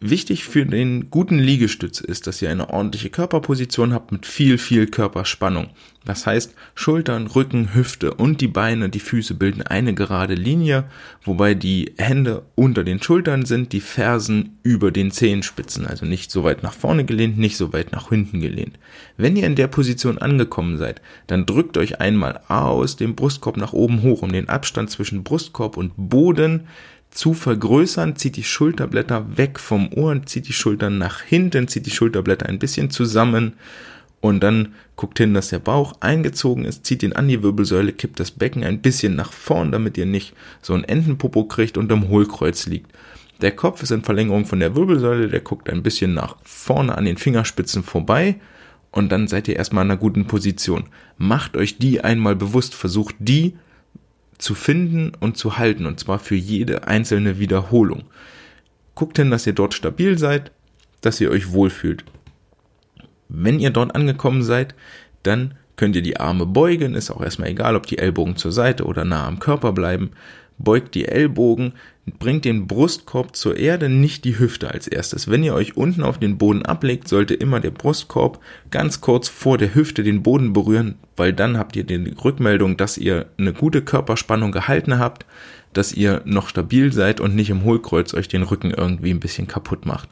Wichtig 0.05 0.43
für 0.43 0.67
den 0.67 1.11
guten 1.11 1.39
Liegestütz 1.39 2.01
ist, 2.01 2.27
dass 2.27 2.43
ihr 2.43 2.51
eine 2.51 2.71
ordentliche 2.71 3.09
Körperposition 3.09 3.95
habt 3.95 4.11
mit 4.11 4.27
viel, 4.27 4.59
viel 4.59 4.89
Körperspannung. 4.89 5.69
Das 6.05 6.27
heißt, 6.27 6.57
Schultern, 6.75 7.29
Rücken, 7.29 7.73
Hüfte 7.73 8.13
und 8.13 8.41
die 8.41 8.49
Beine, 8.49 8.89
die 8.89 8.99
Füße 8.99 9.35
bilden 9.35 9.63
eine 9.63 9.95
gerade 9.95 10.35
Linie, 10.35 10.87
wobei 11.23 11.55
die 11.55 11.95
Hände 11.99 12.43
unter 12.57 12.83
den 12.83 13.01
Schultern 13.01 13.45
sind, 13.45 13.73
die 13.73 13.81
Fersen 13.81 14.59
über 14.65 14.91
den 14.91 15.13
Zehenspitzen, 15.13 15.87
also 15.87 16.05
nicht 16.05 16.33
so 16.33 16.43
weit 16.43 16.65
nach 16.65 16.75
vorne 16.75 17.05
gelehnt, 17.05 17.39
nicht 17.39 17.57
so 17.57 17.73
weit 17.73 17.93
nach 17.93 18.09
hinten 18.09 18.41
gelehnt. 18.41 18.81
Wenn 19.17 19.37
ihr 19.37 19.47
in 19.47 19.55
der 19.55 19.69
Position 19.69 20.19
angekommen 20.19 20.79
seid, 20.79 21.01
dann 21.29 21.47
drückt 21.47 21.79
euch 21.79 22.01
einmal 22.01 22.41
aus 22.49 22.97
dem 22.97 23.15
Brustkorb 23.15 23.57
nach 23.57 23.73
oben 23.73 24.03
hoch, 24.03 24.23
um 24.23 24.33
den 24.33 24.49
Abstand 24.49 24.91
zwischen 24.91 25.23
Brustkorb 25.23 25.77
und 25.77 25.93
Boden 25.97 26.67
zu 27.13 27.35
vergrößern, 27.35 28.17
zieht 28.17 28.37
die 28.37 28.43
Schulterblätter 28.43 29.37
weg 29.37 29.61
vom 29.61 29.93
Ohr, 29.93 30.21
zieht 30.25 30.49
die 30.49 30.53
Schultern 30.53 30.99
nach 30.99 31.21
hinten, 31.21 31.69
zieht 31.69 31.87
die 31.87 31.91
Schulterblätter 31.91 32.47
ein 32.47 32.59
bisschen 32.59 32.91
zusammen 32.91 33.53
und 34.21 34.41
dann 34.41 34.75
guckt 34.97 35.19
hin, 35.19 35.35
dass 35.35 35.49
der 35.49 35.59
Bauch 35.59 35.95
eingezogen 36.01 36.65
ist, 36.65 36.87
zieht 36.87 37.03
ihn 37.03 37.13
an 37.13 37.29
die 37.29 37.43
Wirbelsäule, 37.43 37.93
kippt 37.93 38.21
das 38.21 38.31
Becken 38.31 38.65
ein 38.65 38.81
bisschen 38.81 39.15
nach 39.15 39.33
vorn, 39.33 39.73
damit 39.73 39.99
ihr 39.99 40.07
nicht 40.07 40.35
so 40.63 40.75
ein 40.75 40.85
Entenpopo 40.85 41.45
kriegt 41.45 41.77
und 41.77 41.93
am 41.93 42.09
Hohlkreuz 42.09 42.67
liegt. 42.67 42.91
Der 43.41 43.51
Kopf 43.51 43.83
ist 43.83 43.91
in 43.91 44.05
Verlängerung 44.05 44.47
von 44.47 44.61
der 44.61 44.77
Wirbelsäule, 44.77 45.29
der 45.29 45.41
guckt 45.41 45.69
ein 45.69 45.83
bisschen 45.83 46.15
nach 46.15 46.37
vorne 46.45 46.97
an 46.97 47.05
den 47.05 47.17
Fingerspitzen 47.17 47.83
vorbei 47.83 48.37
und 48.93 49.11
dann 49.11 49.27
seid 49.27 49.49
ihr 49.49 49.57
erstmal 49.57 49.85
in 49.85 49.91
einer 49.91 50.01
guten 50.01 50.27
Position. 50.27 50.85
Macht 51.19 51.57
euch 51.57 51.79
die 51.79 52.01
einmal 52.01 52.37
bewusst, 52.37 52.75
versucht 52.75 53.17
die 53.19 53.55
zu 54.43 54.55
finden 54.55 55.13
und 55.21 55.37
zu 55.37 55.57
halten 55.57 55.87
und 55.87 56.01
zwar 56.01 56.19
für 56.19 56.35
jede 56.35 56.89
einzelne 56.89 57.39
Wiederholung. 57.39 58.05
Guckt 58.95 59.17
hin, 59.17 59.31
dass 59.31 59.47
ihr 59.47 59.53
dort 59.53 59.73
stabil 59.73 60.19
seid, 60.19 60.51
dass 61.01 61.21
ihr 61.21 61.31
euch 61.31 61.53
wohlfühlt. 61.53 62.05
Wenn 63.29 63.61
ihr 63.61 63.71
dort 63.71 63.95
angekommen 63.95 64.43
seid, 64.43 64.75
dann 65.23 65.55
könnt 65.77 65.95
ihr 65.95 66.03
die 66.03 66.19
Arme 66.19 66.45
beugen, 66.45 66.95
ist 66.95 67.11
auch 67.11 67.23
erstmal 67.23 67.51
egal, 67.51 67.77
ob 67.77 67.87
die 67.87 67.99
Ellbogen 67.99 68.37
zur 68.37 68.53
Seite 68.53 68.85
oder 68.85 69.05
nah 69.05 69.27
am 69.27 69.39
Körper 69.39 69.73
bleiben. 69.73 70.11
Beugt 70.59 70.95
die 70.95 71.07
Ellbogen, 71.07 71.75
bringt 72.19 72.45
den 72.45 72.67
Brustkorb 72.67 73.37
zur 73.37 73.57
Erde, 73.57 73.89
nicht 73.89 74.25
die 74.25 74.39
Hüfte 74.39 74.71
als 74.73 74.89
erstes. 74.89 75.31
Wenn 75.31 75.45
ihr 75.45 75.55
euch 75.55 75.77
unten 75.77 76.03
auf 76.03 76.19
den 76.19 76.37
Boden 76.37 76.65
ablegt, 76.65 77.07
sollte 77.07 77.35
immer 77.35 77.61
der 77.61 77.71
Brustkorb 77.71 78.41
ganz 78.71 79.01
kurz 79.01 79.29
vor 79.29 79.57
der 79.57 79.75
Hüfte 79.75 80.03
den 80.03 80.23
Boden 80.23 80.53
berühren, 80.53 80.97
weil 81.17 81.33
dann 81.33 81.57
habt 81.57 81.77
ihr 81.77 81.85
die 81.85 82.15
Rückmeldung, 82.25 82.77
dass 82.77 82.99
ihr 82.99 83.27
eine 83.39 83.53
gute 83.53 83.83
Körperspannung 83.83 84.51
gehalten 84.51 84.99
habt, 84.99 85.27
dass 85.73 85.93
ihr 85.93 86.23
noch 86.25 86.49
stabil 86.49 86.93
seid 86.93 87.21
und 87.21 87.37
nicht 87.37 87.51
im 87.51 87.63
Hohlkreuz 87.63 88.15
euch 88.15 88.29
den 88.29 88.43
Rücken 88.43 88.73
irgendwie 88.73 89.11
ein 89.11 89.21
bisschen 89.21 89.47
kaputt 89.47 89.87
macht. 89.87 90.09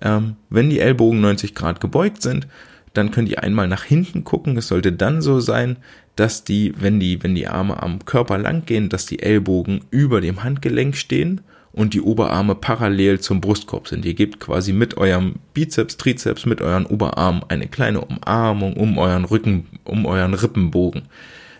Ähm, 0.00 0.36
wenn 0.48 0.70
die 0.70 0.80
Ellbogen 0.80 1.20
90 1.20 1.54
Grad 1.54 1.80
gebeugt 1.80 2.22
sind, 2.22 2.46
dann 2.94 3.10
könnt 3.10 3.28
ihr 3.28 3.42
einmal 3.42 3.68
nach 3.68 3.84
hinten 3.84 4.24
gucken. 4.24 4.56
Es 4.56 4.68
sollte 4.68 4.92
dann 4.92 5.20
so 5.20 5.40
sein, 5.40 5.76
dass 6.18 6.42
die, 6.42 6.74
wenn 6.78 6.98
die, 6.98 7.22
wenn 7.22 7.34
die 7.34 7.46
Arme 7.46 7.82
am 7.82 8.04
Körper 8.04 8.38
lang 8.38 8.64
gehen, 8.66 8.88
dass 8.88 9.06
die 9.06 9.20
Ellbogen 9.20 9.84
über 9.90 10.20
dem 10.20 10.42
Handgelenk 10.42 10.96
stehen 10.96 11.42
und 11.72 11.94
die 11.94 12.00
Oberarme 12.00 12.56
parallel 12.56 13.20
zum 13.20 13.40
Brustkorb 13.40 13.86
sind. 13.86 14.04
Ihr 14.04 14.14
gebt 14.14 14.40
quasi 14.40 14.72
mit 14.72 14.96
eurem 14.96 15.36
Bizeps, 15.54 15.96
Trizeps, 15.96 16.44
mit 16.44 16.60
euren 16.60 16.86
Oberarmen 16.86 17.44
eine 17.48 17.68
kleine 17.68 18.00
Umarmung 18.00 18.74
um 18.74 18.98
euren 18.98 19.24
Rücken, 19.24 19.66
um 19.84 20.06
euren 20.06 20.34
Rippenbogen. 20.34 21.02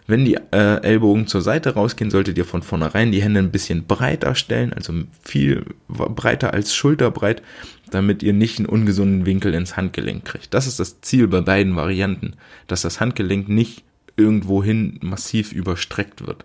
Wenn 0.09 0.25
die 0.25 0.37
äh, 0.53 0.83
Ellbogen 0.83 1.27
zur 1.29 1.42
Seite 1.42 1.75
rausgehen, 1.75 2.11
solltet 2.11 2.37
ihr 2.38 2.47
von 2.47 2.62
vornherein 2.62 3.12
die 3.12 3.23
Hände 3.23 3.40
ein 3.40 3.53
bisschen 3.53 3.85
breiter 3.85 4.35
stellen, 4.35 4.73
also 4.73 4.92
viel 5.23 5.66
breiter 5.88 6.53
als 6.53 6.75
schulterbreit, 6.75 7.42
damit 7.90 8.23
ihr 8.23 8.33
nicht 8.33 8.59
einen 8.59 8.66
ungesunden 8.66 9.27
Winkel 9.27 9.55
ins 9.55 9.77
Handgelenk 9.77 10.25
kriegt. 10.25 10.53
Das 10.55 10.66
ist 10.66 10.81
das 10.81 11.03
Ziel 11.03 11.29
bei 11.29 11.42
beiden 11.42 11.77
Varianten, 11.77 12.33
dass 12.66 12.83
das 12.83 13.01
Handgelenk 13.01 13.49
nicht 13.51 13.85
irgendwohin 14.18 14.98
massiv 15.02 15.52
überstreckt 15.52 16.26
wird. 16.26 16.44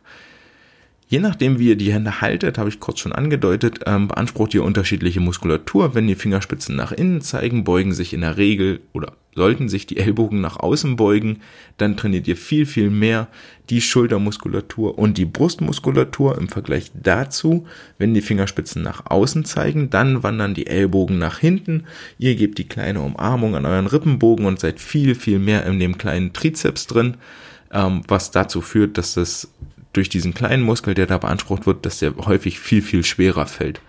Je 1.13 1.19
nachdem, 1.19 1.59
wie 1.59 1.69
ihr 1.69 1.75
die 1.75 1.93
Hände 1.93 2.21
haltet, 2.21 2.57
habe 2.57 2.69
ich 2.69 2.79
kurz 2.79 2.99
schon 2.99 3.12
angedeutet, 3.12 3.81
ähm, 3.86 4.07
beansprucht 4.07 4.53
ihr 4.55 4.63
unterschiedliche 4.63 5.19
Muskulatur. 5.19 5.93
Wenn 5.93 6.07
die 6.07 6.15
Fingerspitzen 6.15 6.75
nach 6.75 6.91
innen 6.91 7.21
zeigen, 7.21 7.63
beugen 7.63 7.93
sich 7.93 8.13
in 8.13 8.21
der 8.21 8.38
Regel 8.38 8.79
oder 8.93 9.13
sollten 9.36 9.69
sich 9.69 9.86
die 9.86 9.97
Ellbogen 9.97 10.41
nach 10.41 10.57
außen 10.57 10.95
beugen, 10.95 11.41
dann 11.77 11.97
trainiert 11.97 12.27
ihr 12.27 12.36
viel, 12.36 12.65
viel 12.65 12.89
mehr 12.89 13.27
die 13.69 13.81
Schultermuskulatur 13.81 14.97
und 14.97 15.17
die 15.17 15.25
Brustmuskulatur 15.25 16.38
im 16.38 16.49
Vergleich 16.49 16.91
dazu. 16.99 17.67
Wenn 17.97 18.13
die 18.13 18.21
Fingerspitzen 18.21 18.81
nach 18.81 19.05
außen 19.05 19.45
zeigen, 19.45 19.89
dann 19.89 20.23
wandern 20.23 20.53
die 20.53 20.67
Ellbogen 20.67 21.17
nach 21.17 21.38
hinten. 21.39 21.83
Ihr 22.17 22.36
gebt 22.36 22.57
die 22.57 22.67
kleine 22.67 23.01
Umarmung 23.01 23.55
an 23.55 23.65
euren 23.65 23.88
Rippenbogen 23.88 24.45
und 24.45 24.59
seid 24.59 24.79
viel, 24.79 25.15
viel 25.15 25.39
mehr 25.39 25.65
in 25.65 25.79
dem 25.79 25.97
kleinen 25.97 26.33
Trizeps 26.33 26.88
drin, 26.88 27.17
ähm, 27.73 28.01
was 28.07 28.31
dazu 28.31 28.62
führt, 28.62 28.97
dass 28.97 29.15
das 29.15 29.49
durch 29.91 30.09
diesen 30.09 30.33
kleinen 30.33 30.63
Muskel, 30.63 30.93
der 30.93 31.05
da 31.05 31.17
beansprucht 31.17 31.65
wird, 31.65 31.86
dass 31.86 31.99
der 31.99 32.15
häufig 32.15 32.59
viel, 32.59 32.81
viel 32.81 33.03
schwerer 33.03 33.45
fällt. 33.45 33.81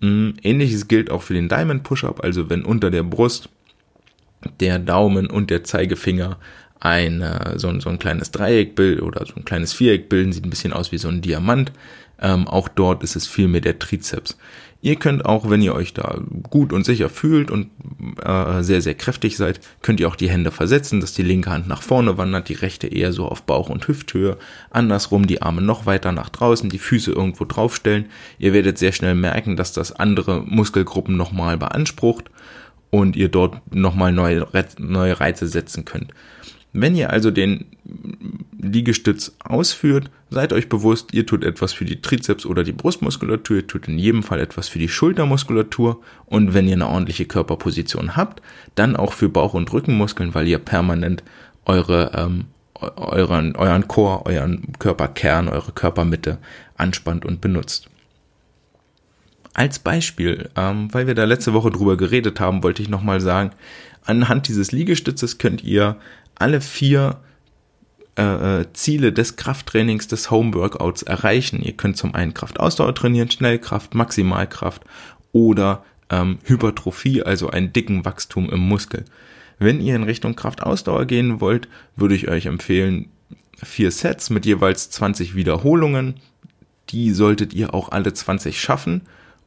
Mm, 0.00 0.30
ähnliches 0.42 0.88
gilt 0.88 1.10
auch 1.10 1.22
für 1.22 1.34
den 1.34 1.48
Diamond 1.48 1.82
Push-Up, 1.82 2.22
also 2.22 2.50
wenn 2.50 2.64
unter 2.64 2.90
der 2.90 3.02
Brust 3.02 3.48
der 4.60 4.78
Daumen 4.78 5.28
und 5.28 5.50
der 5.50 5.64
Zeigefinger 5.64 6.38
ein, 6.80 7.24
so, 7.56 7.68
ein, 7.68 7.80
so 7.80 7.90
ein 7.90 8.00
kleines 8.00 8.32
Dreieck 8.32 8.74
bilden 8.74 9.02
oder 9.02 9.24
so 9.24 9.34
ein 9.36 9.44
kleines 9.44 9.72
Viereck 9.72 10.08
bilden, 10.08 10.32
sieht 10.32 10.44
ein 10.44 10.50
bisschen 10.50 10.72
aus 10.72 10.90
wie 10.90 10.98
so 10.98 11.08
ein 11.08 11.20
Diamant. 11.20 11.70
Ähm, 12.22 12.46
auch 12.46 12.68
dort 12.68 13.02
ist 13.02 13.16
es 13.16 13.26
viel 13.26 13.48
mehr 13.48 13.60
der 13.60 13.78
Trizeps. 13.78 14.38
Ihr 14.80 14.96
könnt 14.96 15.24
auch, 15.24 15.48
wenn 15.48 15.62
ihr 15.62 15.74
euch 15.74 15.94
da 15.94 16.18
gut 16.50 16.72
und 16.72 16.84
sicher 16.84 17.08
fühlt 17.08 17.52
und 17.52 17.70
äh, 18.24 18.62
sehr, 18.62 18.80
sehr 18.80 18.94
kräftig 18.94 19.36
seid, 19.36 19.60
könnt 19.80 20.00
ihr 20.00 20.08
auch 20.08 20.16
die 20.16 20.30
Hände 20.30 20.50
versetzen, 20.50 21.00
dass 21.00 21.12
die 21.12 21.22
linke 21.22 21.50
Hand 21.50 21.68
nach 21.68 21.82
vorne 21.82 22.18
wandert, 22.18 22.48
die 22.48 22.54
rechte 22.54 22.88
eher 22.88 23.12
so 23.12 23.26
auf 23.26 23.44
Bauch- 23.44 23.70
und 23.70 23.86
Hüfthöhe. 23.86 24.38
Andersrum 24.70 25.26
die 25.26 25.42
Arme 25.42 25.62
noch 25.62 25.86
weiter 25.86 26.10
nach 26.10 26.30
draußen, 26.30 26.68
die 26.68 26.78
Füße 26.78 27.12
irgendwo 27.12 27.44
draufstellen. 27.44 28.06
Ihr 28.38 28.52
werdet 28.52 28.76
sehr 28.78 28.92
schnell 28.92 29.14
merken, 29.14 29.56
dass 29.56 29.72
das 29.72 29.92
andere 29.92 30.42
Muskelgruppen 30.42 31.16
nochmal 31.16 31.58
beansprucht 31.58 32.30
und 32.90 33.14
ihr 33.14 33.28
dort 33.28 33.60
nochmal 33.72 34.12
neue, 34.12 34.48
neue 34.78 35.20
Reize 35.20 35.46
setzen 35.46 35.84
könnt. 35.84 36.12
Wenn 36.72 36.94
ihr 36.94 37.10
also 37.10 37.30
den 37.30 37.66
Liegestütz 38.58 39.32
ausführt, 39.44 40.10
seid 40.30 40.52
euch 40.52 40.68
bewusst, 40.68 41.12
ihr 41.12 41.26
tut 41.26 41.44
etwas 41.44 41.72
für 41.72 41.84
die 41.84 42.00
Trizeps 42.00 42.46
oder 42.46 42.64
die 42.64 42.72
Brustmuskulatur, 42.72 43.58
ihr 43.58 43.66
tut 43.66 43.88
in 43.88 43.98
jedem 43.98 44.22
Fall 44.22 44.40
etwas 44.40 44.68
für 44.68 44.78
die 44.78 44.88
Schultermuskulatur 44.88 46.00
und 46.26 46.54
wenn 46.54 46.68
ihr 46.68 46.74
eine 46.74 46.88
ordentliche 46.88 47.26
Körperposition 47.26 48.16
habt, 48.16 48.40
dann 48.74 48.96
auch 48.96 49.12
für 49.12 49.28
Bauch- 49.28 49.54
und 49.54 49.70
Rückenmuskeln, 49.72 50.34
weil 50.34 50.48
ihr 50.48 50.58
permanent 50.58 51.22
eure, 51.66 52.12
ähm, 52.14 52.46
euren, 52.80 53.54
euren 53.56 53.86
Chor, 53.88 54.24
euren 54.26 54.72
Körperkern, 54.78 55.48
eure 55.48 55.72
Körpermitte 55.72 56.38
anspannt 56.76 57.26
und 57.26 57.40
benutzt. 57.40 57.90
Als 59.54 59.78
Beispiel, 59.78 60.48
ähm, 60.56 60.92
weil 60.92 61.06
wir 61.06 61.14
da 61.14 61.24
letzte 61.24 61.52
Woche 61.52 61.70
drüber 61.70 61.96
geredet 61.96 62.40
haben, 62.40 62.62
wollte 62.62 62.82
ich 62.82 62.88
nochmal 62.88 63.20
sagen, 63.20 63.50
anhand 64.04 64.48
dieses 64.48 64.72
Liegestützes 64.72 65.38
könnt 65.38 65.62
ihr 65.62 65.96
alle 66.34 66.60
vier 66.60 67.20
äh, 68.16 68.60
äh, 68.60 68.66
Ziele 68.72 69.12
des 69.12 69.36
Krafttrainings, 69.36 70.08
des 70.08 70.30
Homeworkouts 70.30 71.02
erreichen. 71.02 71.62
Ihr 71.62 71.72
könnt 71.72 71.96
zum 71.96 72.14
einen 72.14 72.34
Kraftausdauer 72.34 72.94
trainieren, 72.94 73.30
Schnellkraft, 73.30 73.94
Maximalkraft 73.94 74.82
oder 75.32 75.84
ähm, 76.10 76.38
Hypertrophie, 76.44 77.22
also 77.22 77.50
einen 77.50 77.72
dicken 77.72 78.04
Wachstum 78.04 78.50
im 78.50 78.60
Muskel. 78.60 79.04
Wenn 79.58 79.80
ihr 79.80 79.96
in 79.96 80.02
Richtung 80.02 80.34
Kraftausdauer 80.34 81.04
gehen 81.04 81.40
wollt, 81.40 81.68
würde 81.94 82.14
ich 82.14 82.28
euch 82.28 82.46
empfehlen, 82.46 83.10
vier 83.62 83.90
Sets 83.90 84.30
mit 84.30 84.44
jeweils 84.44 84.90
20 84.90 85.34
Wiederholungen. 85.34 86.16
Die 86.88 87.12
solltet 87.12 87.54
ihr 87.54 87.72
auch 87.74 87.92
alle 87.92 88.12
20 88.12 88.60
schaffen 88.60 89.02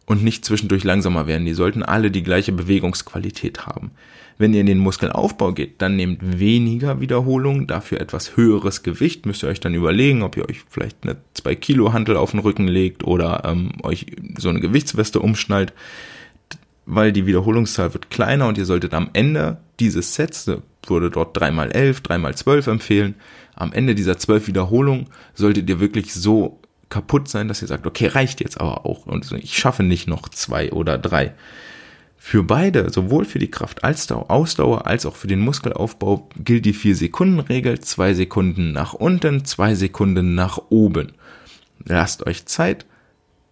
und 0.05 0.23
nicht 0.23 0.45
zwischendurch 0.45 0.83
langsamer 0.83 1.27
werden. 1.27 1.45
Die 1.45 1.53
sollten 1.53 1.83
alle 1.83 2.11
die 2.11 2.23
gleiche 2.23 2.51
Bewegungsqualität 2.51 3.65
haben. 3.65 3.91
Wenn 4.37 4.53
ihr 4.53 4.61
in 4.61 4.67
den 4.67 4.79
Muskelaufbau 4.79 5.53
geht, 5.53 5.81
dann 5.81 5.95
nehmt 5.95 6.39
weniger 6.39 6.99
Wiederholungen, 6.99 7.67
dafür 7.67 8.01
etwas 8.01 8.35
höheres 8.35 8.83
Gewicht. 8.83 9.25
Müsst 9.25 9.43
ihr 9.43 9.49
euch 9.49 9.61
dann 9.61 9.73
überlegen, 9.73 10.23
ob 10.23 10.35
ihr 10.35 10.47
euch 10.47 10.61
vielleicht 10.69 10.97
eine 11.03 11.17
2 11.33 11.55
Kilo 11.55 11.93
Hantel 11.93 12.17
auf 12.17 12.31
den 12.31 12.41
Rücken 12.41 12.67
legt 12.67 13.05
oder 13.05 13.43
ähm, 13.45 13.71
euch 13.83 14.07
so 14.37 14.49
eine 14.49 14.59
Gewichtsweste 14.59 15.21
umschnallt, 15.21 15.73
weil 16.85 17.13
die 17.13 17.25
Wiederholungszahl 17.25 17.93
wird 17.93 18.09
kleiner 18.09 18.47
und 18.47 18.57
ihr 18.57 18.65
solltet 18.65 18.93
am 18.93 19.09
Ende 19.13 19.57
dieses 19.79 20.15
Sets, 20.15 20.51
würde 20.85 21.09
dort 21.09 21.37
3x11, 21.37 22.03
3x12 22.03 22.71
empfehlen, 22.71 23.15
am 23.55 23.71
Ende 23.71 23.95
dieser 23.95 24.17
12 24.17 24.47
Wiederholungen 24.47 25.07
solltet 25.33 25.69
ihr 25.69 25.79
wirklich 25.79 26.13
so 26.13 26.59
kaputt 26.95 27.27
sein, 27.27 27.49
dass 27.49 27.61
ihr 27.61 27.67
sagt, 27.67 27.85
okay, 27.85 28.07
reicht 28.07 28.39
jetzt 28.39 28.61
aber 28.61 28.85
auch 28.85 29.05
und 29.05 29.29
ich 29.33 29.57
schaffe 29.57 29.83
nicht 29.83 30.07
noch 30.07 30.29
zwei 30.29 30.71
oder 30.71 30.97
drei. 30.97 31.33
Für 32.17 32.41
beide, 32.41 32.89
sowohl 32.89 33.25
für 33.25 33.37
die 33.37 33.51
Kraftausdauer 33.51 34.87
als 34.87 35.05
auch 35.05 35.17
für 35.17 35.27
den 35.27 35.41
Muskelaufbau, 35.41 36.29
gilt 36.37 36.63
die 36.63 36.73
4-Sekunden-Regel. 36.73 37.81
Zwei 37.81 38.13
Sekunden 38.13 38.71
nach 38.71 38.93
unten, 38.93 39.43
zwei 39.43 39.75
Sekunden 39.75 40.35
nach 40.35 40.57
oben. 40.69 41.11
Lasst 41.83 42.25
euch 42.25 42.45
Zeit, 42.45 42.85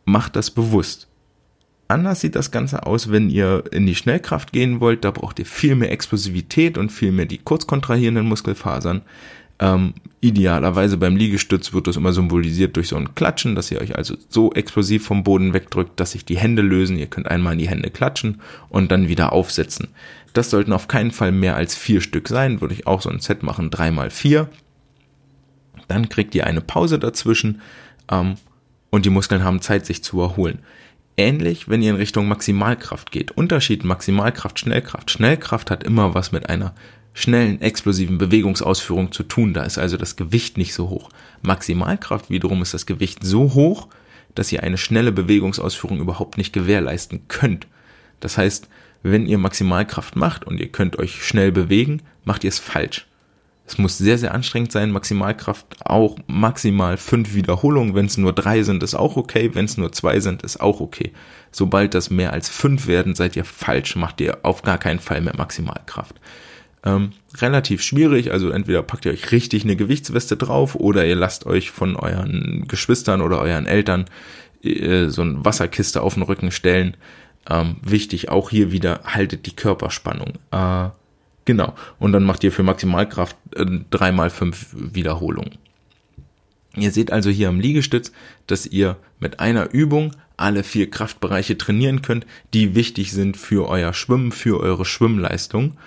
macht 0.06 0.38
das 0.38 0.49
bewusst. 0.49 1.10
Anders 1.89 2.21
sieht 2.21 2.38
das 2.38 2.49
Ganze 2.49 2.86
aus, 2.86 3.12
wenn 3.12 3.29
ihr 3.29 3.65
in 3.71 3.86
die 3.86 3.93
Schnellkraft 3.93 4.53
gehen 4.53 4.79
wollt. 4.79 5.03
Da 5.03 5.12
braucht 5.12 5.38
ihr 5.38 5.45
viel 5.45 5.75
mehr 5.75 5.91
Explosivität 5.91 6.77
und 6.77 6.93
viel 6.93 7.12
mehr 7.12 7.25
die 7.25 7.39
kurz 7.39 7.67
kontrahierenden 7.67 8.25
Muskelfasern. 8.25 9.01
Ähm, 9.63 9.93
idealerweise 10.19 10.97
beim 10.97 11.15
Liegestütz 11.15 11.71
wird 11.71 11.88
das 11.88 11.95
immer 11.95 12.12
symbolisiert 12.12 12.76
durch 12.76 12.89
so 12.89 12.97
ein 12.97 13.15
Klatschen, 13.15 13.56
dass 13.56 13.71
ihr 13.71 13.80
euch 13.80 13.95
also 13.95 14.15
so 14.28 14.52
explosiv 14.52 15.06
vom 15.06 15.23
Boden 15.23 15.54
wegdrückt, 15.54 15.97
dass 16.02 16.12
sich 16.12 16.26
die 16.26 16.38
Hände 16.38 16.62
lösen. 16.62 16.97
Ihr 16.97 17.08
könnt 17.08 17.30
einmal 17.30 17.54
in 17.54 17.60
die 17.60 17.69
Hände 17.69 17.89
klatschen 17.89 18.41
und 18.67 18.91
dann 18.91 19.08
wieder 19.08 19.32
aufsetzen. 19.32 19.88
Das 20.34 20.49
sollten 20.49 20.73
auf 20.73 20.89
keinen 20.89 21.12
Fall 21.12 21.32
mehr 21.32 21.56
als 21.56 21.76
vier 21.76 22.02
Stück 22.02 22.28
sein. 22.28 22.60
Würde 22.60 22.73
ich 22.73 22.88
auch 22.88 23.02
so 23.02 23.10
ein 23.10 23.21
Set 23.21 23.41
machen, 23.41 23.69
drei 23.69 23.89
mal 23.89 24.10
vier. 24.10 24.49
Dann 25.88 26.10
kriegt 26.10 26.36
ihr 26.36 26.45
eine 26.45 26.62
Pause 26.62 26.99
dazwischen 26.99 27.62
ähm, 28.12 28.36
und 28.89 29.06
die 29.06 29.12
Muskeln 29.12 29.45
haben 29.45 29.62
Zeit, 29.62 29.86
sich 29.86 30.04
zu 30.04 30.19
erholen. 30.19 30.60
Ähnlich, 31.15 31.69
wenn 31.69 31.82
ihr 31.82 31.91
in 31.91 31.95
Richtung 31.95 32.28
Maximalkraft 32.28 33.12
geht. 33.12 33.32
Unterschied 33.32 33.86
Maximalkraft, 33.86 34.60
Schnellkraft. 34.60 35.10
Schnellkraft 35.10 35.71
hat 35.71 35.84
immer 35.84 36.13
was 36.15 36.34
mit 36.34 36.49
einer 36.49 36.73
schnellen, 37.13 37.62
explosiven 37.62 38.17
Bewegungsausführung 38.17 39.12
zu 39.12 39.23
tun. 39.23 39.54
Da 39.54 39.63
ist 39.63 39.78
also 39.78 39.97
das 39.97 40.15
Gewicht 40.15 40.58
nicht 40.58 40.73
so 40.73 40.89
hoch. 40.89 41.10
Maximalkraft 41.41 42.30
wiederum 42.30 42.62
ist 42.62 42.73
das 42.73 42.86
Gewicht 42.86 43.19
so 43.23 43.54
hoch, 43.54 43.88
dass 44.36 44.52
ihr 44.52 44.63
eine 44.63 44.78
schnelle 44.78 45.12
Bewegungsausführung 45.12 45.99
überhaupt 45.99 46.38
nicht 46.38 46.54
gewährleisten 46.54 47.28
könnt. 47.28 47.67
Das 48.19 48.38
heißt, 48.38 48.67
wenn 49.04 49.28
ihr 49.28 49.38
Maximalkraft 49.38 50.15
macht 50.15 50.45
und 50.45 50.60
ihr 50.60 50.69
könnt 50.69 50.97
euch 50.97 51.23
schnell 51.23 51.52
bewegen, 51.52 52.02
macht 52.23 52.43
ihr 52.43 52.49
es 52.49 52.60
falsch. 52.60 53.06
Es 53.65 53.78
muss 53.78 53.97
sehr, 53.97 54.17
sehr 54.17 54.34
anstrengend 54.34 54.71
sein. 54.71 54.91
Maximalkraft 54.91 55.86
auch 55.86 56.17
maximal 56.28 56.97
fünf 56.97 57.34
Wiederholungen. 57.34 57.95
Wenn 57.95 58.08
es 58.08 58.17
nur 58.17 58.34
drei 58.34 58.63
sind, 58.63 58.84
ist 58.84 58.95
auch 58.95 59.15
okay. 59.15 59.52
Wenn 59.54 59.65
es 59.65 59.78
nur 59.78 59.91
zwei 59.93 60.19
sind, 60.19 60.43
ist 60.43 60.60
auch 60.60 60.82
okay. 60.82 61.13
Sobald 61.52 61.93
das 61.93 62.10
mehr 62.10 62.34
als 62.34 62.49
fünf 62.49 62.88
werden, 62.88 63.15
seid 63.15 63.36
ihr 63.38 63.45
falsch. 63.45 63.95
Macht 63.95 64.19
ihr 64.19 64.39
auf 64.43 64.63
gar 64.63 64.78
keinen 64.78 64.99
Fall 64.99 65.21
mehr 65.21 65.36
Maximalkraft. 65.38 66.15
Ähm, 66.85 67.11
relativ 67.37 67.81
schwierig, 67.81 68.31
also 68.31 68.49
entweder 68.49 68.83
packt 68.83 69.05
ihr 69.05 69.13
euch 69.13 69.31
richtig 69.31 69.63
eine 69.63 69.75
Gewichtsweste 69.75 70.35
drauf 70.35 70.75
oder 70.75 71.05
ihr 71.05 71.15
lasst 71.15 71.45
euch 71.45 71.71
von 71.71 71.95
euren 71.95 72.65
Geschwistern 72.67 73.21
oder 73.21 73.39
euren 73.39 73.65
Eltern 73.65 74.05
äh, 74.63 75.07
so 75.07 75.21
eine 75.21 75.45
Wasserkiste 75.45 76.01
auf 76.01 76.15
den 76.15 76.23
Rücken 76.23 76.51
stellen. 76.51 76.97
Ähm, 77.49 77.77
wichtig, 77.81 78.29
auch 78.29 78.49
hier 78.49 78.71
wieder 78.71 79.01
haltet 79.05 79.45
die 79.45 79.55
Körperspannung. 79.55 80.33
Äh, 80.51 80.89
Genau. 81.45 81.73
Und 81.99 82.13
dann 82.13 82.23
macht 82.23 82.43
ihr 82.43 82.51
für 82.51 82.63
Maximalkraft 82.63 83.35
äh, 83.55 83.65
dreimal 83.89 84.29
fünf 84.29 84.67
Wiederholungen. 84.73 85.57
Ihr 86.75 86.91
seht 86.91 87.11
also 87.11 87.29
hier 87.29 87.49
am 87.49 87.59
Liegestütz, 87.59 88.11
dass 88.47 88.65
ihr 88.65 88.97
mit 89.19 89.39
einer 89.39 89.71
Übung 89.71 90.15
alle 90.37 90.63
vier 90.63 90.89
Kraftbereiche 90.89 91.57
trainieren 91.57 92.01
könnt, 92.01 92.25
die 92.53 92.73
wichtig 92.73 93.11
sind 93.11 93.37
für 93.37 93.69
euer 93.69 93.93
Schwimmen, 93.93 94.31
für 94.31 94.59
eure 94.59 94.85
Schwimmleistung. 94.85 95.77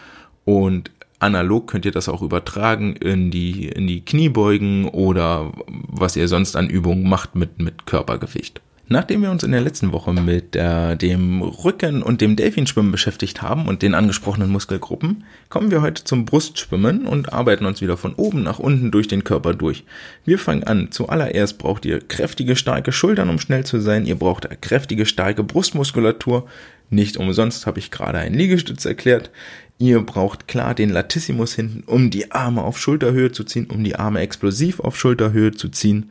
Und 0.47 0.91
analog 1.19 1.67
könnt 1.67 1.85
ihr 1.85 1.93
das 1.93 2.09
auch 2.09 2.23
übertragen 2.23 2.97
in 2.97 3.31
die, 3.31 3.67
in 3.69 3.87
die 3.87 4.05
Kniebeugen 4.05 4.89
oder 4.89 5.53
was 5.67 6.17
ihr 6.17 6.29
sonst 6.29 6.57
an 6.57 6.71
Übungen 6.71 7.07
macht 7.07 7.35
mit, 7.35 7.61
mit 7.61 7.85
Körpergewicht. 7.85 8.63
Nachdem 8.89 9.23
wir 9.23 9.33
uns 9.33 9.43
in 9.43 9.51
der 9.51 9.63
letzten 9.63 9.91
Woche 9.91 10.13
mit 10.13 10.55
äh, 10.55 10.95
dem 10.95 11.43
Rücken 11.43 12.05
und 12.05 12.21
dem 12.21 12.37
Delfinschwimmen 12.37 12.93
beschäftigt 12.93 13.43
haben 13.43 13.67
und 13.67 13.83
den 13.83 13.95
angesprochenen 13.95 14.49
Muskelgruppen, 14.49 15.25
kommen 15.49 15.73
wir 15.73 15.83
heute 15.83 16.05
zum 16.05 16.25
Brustschwimmen 16.25 17.05
und 17.05 17.33
arbeiten 17.33 17.67
uns 17.67 17.81
wieder 17.81 17.97
von 17.97 18.15
oben 18.15 18.45
nach 18.45 18.61
unten 18.61 18.93
durch 18.93 19.09
den 19.09 19.25
Körper 19.25 19.55
durch. 19.55 19.83
Wir 20.25 20.39
fangen 20.39 20.63
an. 20.63 20.93
Zuallererst 20.93 21.59
braucht 21.59 21.85
ihr 21.85 21.99
kräftige, 21.99 22.55
starke 22.55 22.93
Schultern, 22.93 23.29
um 23.29 23.41
schnell 23.41 23.67
zu 23.67 23.81
sein. 23.81 24.07
Ihr 24.07 24.15
braucht 24.15 24.49
kräftige, 24.63 25.05
starke 25.05 25.43
Brustmuskulatur. 25.43 26.47
Nicht 26.91 27.17
umsonst 27.17 27.67
habe 27.67 27.79
ich 27.79 27.91
gerade 27.91 28.19
einen 28.19 28.35
Liegestütz 28.35 28.85
erklärt. 28.85 29.31
Ihr 29.79 30.01
braucht 30.01 30.49
klar 30.49 30.75
den 30.75 30.91
Latissimus 30.91 31.55
hinten, 31.55 31.83
um 31.87 32.11
die 32.11 32.33
Arme 32.33 32.63
auf 32.63 32.79
Schulterhöhe 32.79 33.33
zu 33.33 33.45
ziehen, 33.45 33.67
um 33.67 33.85
die 33.85 33.97
Arme 33.97 34.21
explosiv 34.21 34.81
auf 34.81 34.99
Schulterhöhe 34.99 35.53
zu 35.53 35.69
ziehen. 35.69 36.11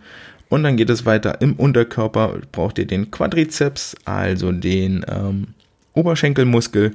Und 0.49 0.63
dann 0.63 0.77
geht 0.77 0.89
es 0.89 1.05
weiter 1.05 1.41
im 1.41 1.53
Unterkörper, 1.53 2.39
braucht 2.51 2.77
ihr 2.77 2.85
den 2.85 3.09
Quadrizeps, 3.09 3.95
also 4.05 4.51
den 4.51 5.03
ähm, 5.07 5.47
Oberschenkelmuskel 5.93 6.91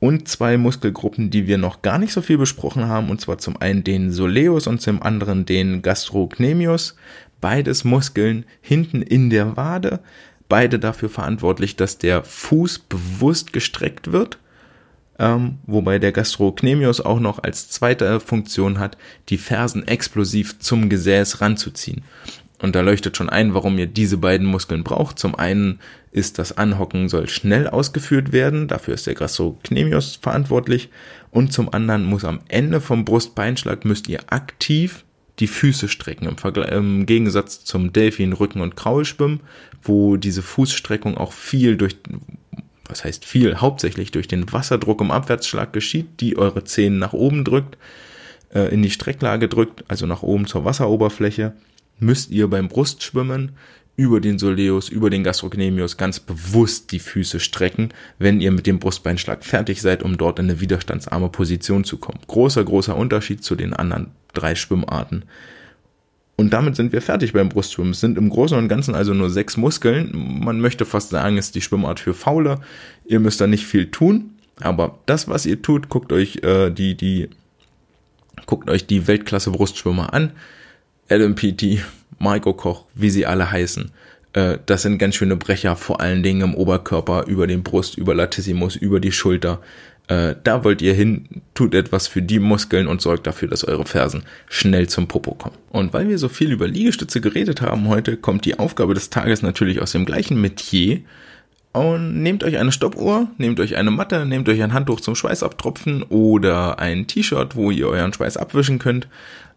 und 0.00 0.28
zwei 0.28 0.56
Muskelgruppen, 0.58 1.30
die 1.30 1.46
wir 1.46 1.58
noch 1.58 1.82
gar 1.82 1.98
nicht 1.98 2.12
so 2.12 2.20
viel 2.22 2.38
besprochen 2.38 2.86
haben, 2.86 3.10
und 3.10 3.20
zwar 3.20 3.38
zum 3.38 3.56
einen 3.60 3.84
den 3.84 4.10
Soleus 4.10 4.66
und 4.66 4.80
zum 4.80 5.02
anderen 5.02 5.46
den 5.46 5.82
Gastrocnemius. 5.82 6.96
Beides 7.40 7.84
Muskeln 7.84 8.44
hinten 8.60 9.00
in 9.00 9.30
der 9.30 9.56
Wade, 9.56 10.00
beide 10.50 10.78
dafür 10.78 11.08
verantwortlich, 11.08 11.76
dass 11.76 11.96
der 11.96 12.22
Fuß 12.22 12.80
bewusst 12.80 13.54
gestreckt 13.54 14.12
wird, 14.12 14.38
ähm, 15.18 15.58
wobei 15.66 15.98
der 15.98 16.12
Gastrocnemius 16.12 17.00
auch 17.00 17.20
noch 17.20 17.42
als 17.42 17.70
zweite 17.70 18.20
Funktion 18.20 18.78
hat, 18.78 18.98
die 19.30 19.38
Fersen 19.38 19.88
explosiv 19.88 20.58
zum 20.58 20.90
Gesäß 20.90 21.40
ranzuziehen. 21.40 22.02
Und 22.60 22.74
da 22.74 22.82
leuchtet 22.82 23.16
schon 23.16 23.30
ein, 23.30 23.54
warum 23.54 23.78
ihr 23.78 23.86
diese 23.86 24.18
beiden 24.18 24.46
Muskeln 24.46 24.84
braucht. 24.84 25.18
Zum 25.18 25.34
einen 25.34 25.78
ist 26.12 26.38
das 26.38 26.58
Anhocken 26.58 27.08
soll 27.08 27.28
schnell 27.28 27.66
ausgeführt 27.68 28.32
werden, 28.32 28.68
dafür 28.68 28.94
ist 28.94 29.06
der 29.06 29.14
Gastrocnemius 29.14 30.16
verantwortlich. 30.16 30.90
Und 31.30 31.52
zum 31.52 31.72
anderen 31.72 32.04
muss 32.04 32.24
am 32.24 32.40
Ende 32.48 32.80
vom 32.80 33.04
Brustbeinschlag 33.04 33.84
müsst 33.84 34.08
ihr 34.08 34.20
aktiv 34.26 35.04
die 35.38 35.46
Füße 35.46 35.88
strecken, 35.88 36.26
im, 36.26 36.36
Vergleich, 36.36 36.70
im 36.70 37.06
Gegensatz 37.06 37.64
zum 37.64 37.92
Delfin, 37.92 38.34
Rücken- 38.34 38.60
und 38.60 38.76
Kraulschwimmen, 38.76 39.40
wo 39.82 40.16
diese 40.16 40.42
Fußstreckung 40.42 41.16
auch 41.16 41.32
viel 41.32 41.76
durch, 41.76 41.96
was 42.84 43.04
heißt 43.04 43.24
viel, 43.24 43.56
hauptsächlich 43.56 44.10
durch 44.10 44.28
den 44.28 44.50
Wasserdruck 44.52 45.00
im 45.00 45.10
Abwärtsschlag 45.10 45.72
geschieht, 45.72 46.20
die 46.20 46.36
eure 46.36 46.64
Zehen 46.64 46.98
nach 46.98 47.12
oben 47.12 47.44
drückt, 47.44 47.78
äh, 48.52 48.72
in 48.72 48.82
die 48.82 48.90
Strecklage 48.90 49.48
drückt, 49.48 49.84
also 49.88 50.06
nach 50.06 50.22
oben 50.22 50.46
zur 50.46 50.64
Wasseroberfläche 50.64 51.54
müsst 51.98 52.30
ihr 52.30 52.48
beim 52.48 52.68
Brustschwimmen 52.68 53.52
über 53.96 54.20
den 54.20 54.38
Soleus, 54.38 54.88
über 54.88 55.10
den 55.10 55.24
Gastrocnemius 55.24 55.98
ganz 55.98 56.20
bewusst 56.20 56.90
die 56.90 56.98
Füße 56.98 57.38
strecken, 57.38 57.90
wenn 58.18 58.40
ihr 58.40 58.50
mit 58.50 58.66
dem 58.66 58.78
Brustbeinschlag 58.78 59.44
fertig 59.44 59.82
seid, 59.82 60.02
um 60.02 60.16
dort 60.16 60.38
in 60.38 60.46
eine 60.46 60.60
widerstandsarme 60.60 61.28
Position 61.28 61.84
zu 61.84 61.98
kommen. 61.98 62.20
Großer, 62.26 62.64
großer 62.64 62.96
Unterschied 62.96 63.44
zu 63.44 63.56
den 63.56 63.74
anderen 63.74 64.12
drei 64.32 64.54
Schwimmarten. 64.54 65.24
Und 66.40 66.54
damit 66.54 66.74
sind 66.74 66.94
wir 66.94 67.02
fertig 67.02 67.34
beim 67.34 67.50
Brustschwimmen. 67.50 67.90
Es 67.90 68.00
sind 68.00 68.16
im 68.16 68.30
Großen 68.30 68.56
und 68.56 68.68
Ganzen 68.68 68.94
also 68.94 69.12
nur 69.12 69.28
sechs 69.28 69.58
Muskeln. 69.58 70.10
Man 70.14 70.58
möchte 70.58 70.86
fast 70.86 71.10
sagen, 71.10 71.36
es 71.36 71.48
ist 71.48 71.54
die 71.54 71.60
Schwimmart 71.60 72.00
für 72.00 72.14
Faule. 72.14 72.60
Ihr 73.04 73.20
müsst 73.20 73.42
da 73.42 73.46
nicht 73.46 73.66
viel 73.66 73.90
tun. 73.90 74.30
Aber 74.58 75.00
das, 75.04 75.28
was 75.28 75.44
ihr 75.44 75.60
tut, 75.60 75.90
guckt 75.90 76.14
euch 76.14 76.36
äh, 76.42 76.70
die, 76.70 76.96
die, 76.96 77.28
guckt 78.46 78.70
euch 78.70 78.86
die 78.86 79.06
Weltklasse 79.06 79.50
Brustschwimmer 79.50 80.14
an 80.14 80.32
Peaty, 81.08 81.82
Maiko 82.18 82.54
Koch, 82.54 82.86
wie 82.94 83.10
sie 83.10 83.26
alle 83.26 83.50
heißen. 83.50 83.90
Äh, 84.32 84.56
das 84.64 84.80
sind 84.80 84.96
ganz 84.96 85.16
schöne 85.16 85.36
Brecher, 85.36 85.76
vor 85.76 86.00
allen 86.00 86.22
Dingen 86.22 86.40
im 86.40 86.54
Oberkörper, 86.54 87.26
über 87.26 87.48
den 87.48 87.62
Brust, 87.62 87.98
über 87.98 88.14
Latissimus, 88.14 88.76
über 88.76 88.98
die 88.98 89.12
Schulter. 89.12 89.60
Äh, 90.10 90.34
da 90.42 90.64
wollt 90.64 90.82
ihr 90.82 90.92
hin, 90.92 91.24
tut 91.54 91.74
etwas 91.74 92.08
für 92.08 92.20
die 92.20 92.38
Muskeln 92.38 92.88
und 92.88 93.00
sorgt 93.00 93.26
dafür, 93.26 93.48
dass 93.48 93.64
eure 93.64 93.86
Fersen 93.86 94.24
schnell 94.48 94.88
zum 94.88 95.08
Popo 95.08 95.34
kommen. 95.34 95.56
Und 95.70 95.92
weil 95.92 96.08
wir 96.08 96.18
so 96.18 96.28
viel 96.28 96.50
über 96.50 96.66
Liegestütze 96.66 97.20
geredet 97.20 97.62
haben 97.62 97.88
heute, 97.88 98.16
kommt 98.16 98.44
die 98.44 98.58
Aufgabe 98.58 98.94
des 98.94 99.10
Tages 99.10 99.42
natürlich 99.42 99.80
aus 99.80 99.92
dem 99.92 100.04
gleichen 100.04 100.40
Metier. 100.40 101.00
Und 101.72 102.20
nehmt 102.22 102.42
euch 102.42 102.58
eine 102.58 102.72
Stoppuhr, 102.72 103.28
nehmt 103.38 103.60
euch 103.60 103.76
eine 103.76 103.92
Matte, 103.92 104.26
nehmt 104.26 104.48
euch 104.48 104.60
ein 104.60 104.72
Handtuch 104.74 105.00
zum 105.00 105.14
Schweißabtropfen 105.14 106.02
oder 106.02 106.80
ein 106.80 107.06
T-Shirt, 107.06 107.54
wo 107.54 107.70
ihr 107.70 107.86
euren 107.86 108.12
Schweiß 108.12 108.36
abwischen 108.36 108.80
könnt 108.80 109.06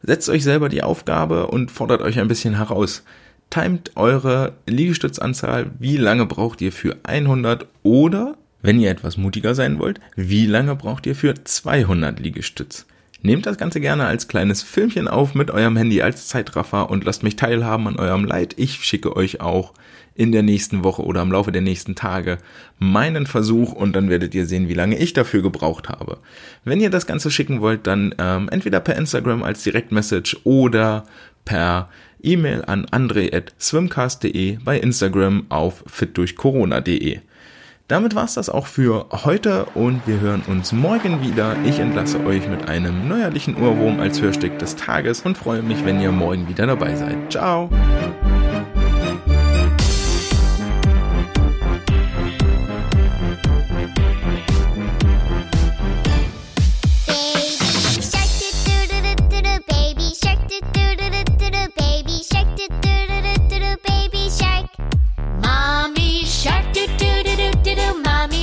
Setzt 0.05 0.29
euch 0.29 0.43
selber 0.43 0.67
die 0.67 0.83
Aufgabe 0.83 1.47
und 1.47 1.71
fordert 1.71 2.01
euch 2.01 2.19
ein 2.19 2.27
bisschen 2.27 2.57
heraus. 2.57 3.03
Timet 3.49 3.91
eure 3.95 4.53
Liegestützanzahl, 4.67 5.71
wie 5.79 5.95
lange 5.95 6.25
braucht 6.25 6.59
ihr 6.61 6.73
für 6.73 6.97
100 7.03 7.67
oder, 7.83 8.35
wenn 8.63 8.80
ihr 8.80 8.89
etwas 8.89 9.17
mutiger 9.17 9.54
sein 9.54 9.78
wollt, 9.78 9.99
wie 10.15 10.47
lange 10.47 10.76
braucht 10.76 11.06
ihr 11.06 11.15
für 11.15 11.36
200 11.36 12.19
Liegestütz. 12.19 12.88
Nehmt 13.21 13.45
das 13.45 13.58
Ganze 13.58 13.80
gerne 13.80 14.06
als 14.06 14.28
kleines 14.28 14.63
Filmchen 14.63 15.08
auf 15.08 15.36
mit 15.36 15.52
eurem 15.52 15.78
Handy 15.78 16.02
als 16.02 16.28
Zeitraffer 16.28 16.89
und 16.89 17.06
lasst 17.06 17.23
mich 17.23 17.36
teilhaben 17.36 17.88
an 17.88 17.97
eurem 17.97 18.26
Leid. 18.26 18.56
Ich 18.58 18.84
schicke 18.84 19.15
euch 19.15 19.39
auch 19.39 19.73
in 20.15 20.32
der 20.32 20.43
nächsten 20.43 20.84
Woche 20.84 21.04
oder 21.04 21.21
im 21.21 21.32
Laufe 21.32 21.52
der 21.52 21.62
nächsten 21.62 21.95
Tage 21.95 22.38
meinen 22.80 23.26
Versuch 23.26 23.71
und 23.71 23.95
dann 23.95 24.10
werdet 24.10 24.36
ihr 24.36 24.45
sehen, 24.45 24.67
wie 24.67 24.73
lange 24.73 24.97
ich 24.97 25.13
dafür 25.13 25.41
gebraucht 25.41 25.89
habe. 25.89 26.19
Wenn 26.65 26.82
ihr 26.82 26.89
das 26.89 27.08
Ganze 27.08 27.32
schicken 27.32 27.62
wollt, 27.62 27.88
dann 27.88 28.13
ähm, 28.17 28.49
entweder 28.49 28.80
per 28.80 28.95
Instagram 28.95 29.43
als 29.43 29.63
Direktmessage 29.63 30.38
oder 30.43 31.06
per 31.45 31.89
E-Mail 32.21 32.63
an 32.65 32.86
andre.swimcast.de 32.91 34.58
bei 34.63 34.80
Instagram 34.80 35.45
auf 35.49 35.84
fitdurchcorona.de. 35.88 37.19
Damit 37.87 38.15
war's 38.15 38.35
das 38.35 38.49
auch 38.49 38.67
für 38.67 39.07
heute 39.11 39.65
und 39.75 40.07
wir 40.07 40.19
hören 40.21 40.41
uns 40.47 40.71
morgen 40.71 41.21
wieder. 41.21 41.55
Ich 41.65 41.79
entlasse 41.79 42.23
euch 42.25 42.47
mit 42.47 42.69
einem 42.69 43.09
neuerlichen 43.09 43.55
Ohrwurm 43.61 43.99
als 43.99 44.21
Hörstück 44.21 44.57
des 44.57 44.75
Tages 44.77 45.21
und 45.21 45.37
freue 45.37 45.61
mich, 45.61 45.83
wenn 45.83 45.99
ihr 45.99 46.11
morgen 46.11 46.47
wieder 46.47 46.65
dabei 46.65 46.95
seid. 46.95 47.31
Ciao! 47.31 47.69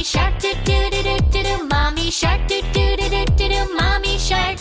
Mommy 0.00 0.08
shark, 0.08 0.40
do 0.40 0.48
do 0.64 0.90
do 0.90 1.02
do 1.02 1.16
do 1.30 1.42
do. 1.42 1.68
Mommy 1.68 2.10
shark, 2.10 2.40
do 2.48 2.62
do 2.72 2.96
do 2.96 3.10
do 3.10 3.24
do 3.36 3.48
do. 3.50 3.76
Mommy 3.76 4.18
shark. 4.18 4.58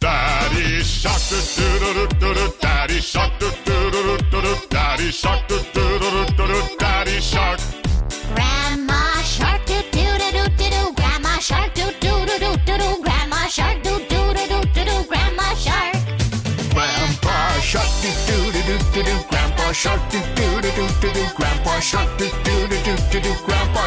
Daddy 0.00 0.82
shark, 0.82 1.22
do 1.30 1.78
do 1.78 1.94
do 1.94 2.06
do 2.18 2.34
do. 2.34 2.52
Daddy 2.60 3.00
shark, 3.00 3.38
do 3.38 3.48
do 3.64 3.90
do 3.92 4.02
do 4.02 4.16
do 4.28 4.42
do. 4.42 4.66
Daddy 4.68 5.12
shark. 5.12 5.45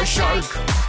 Shark. 0.04 0.79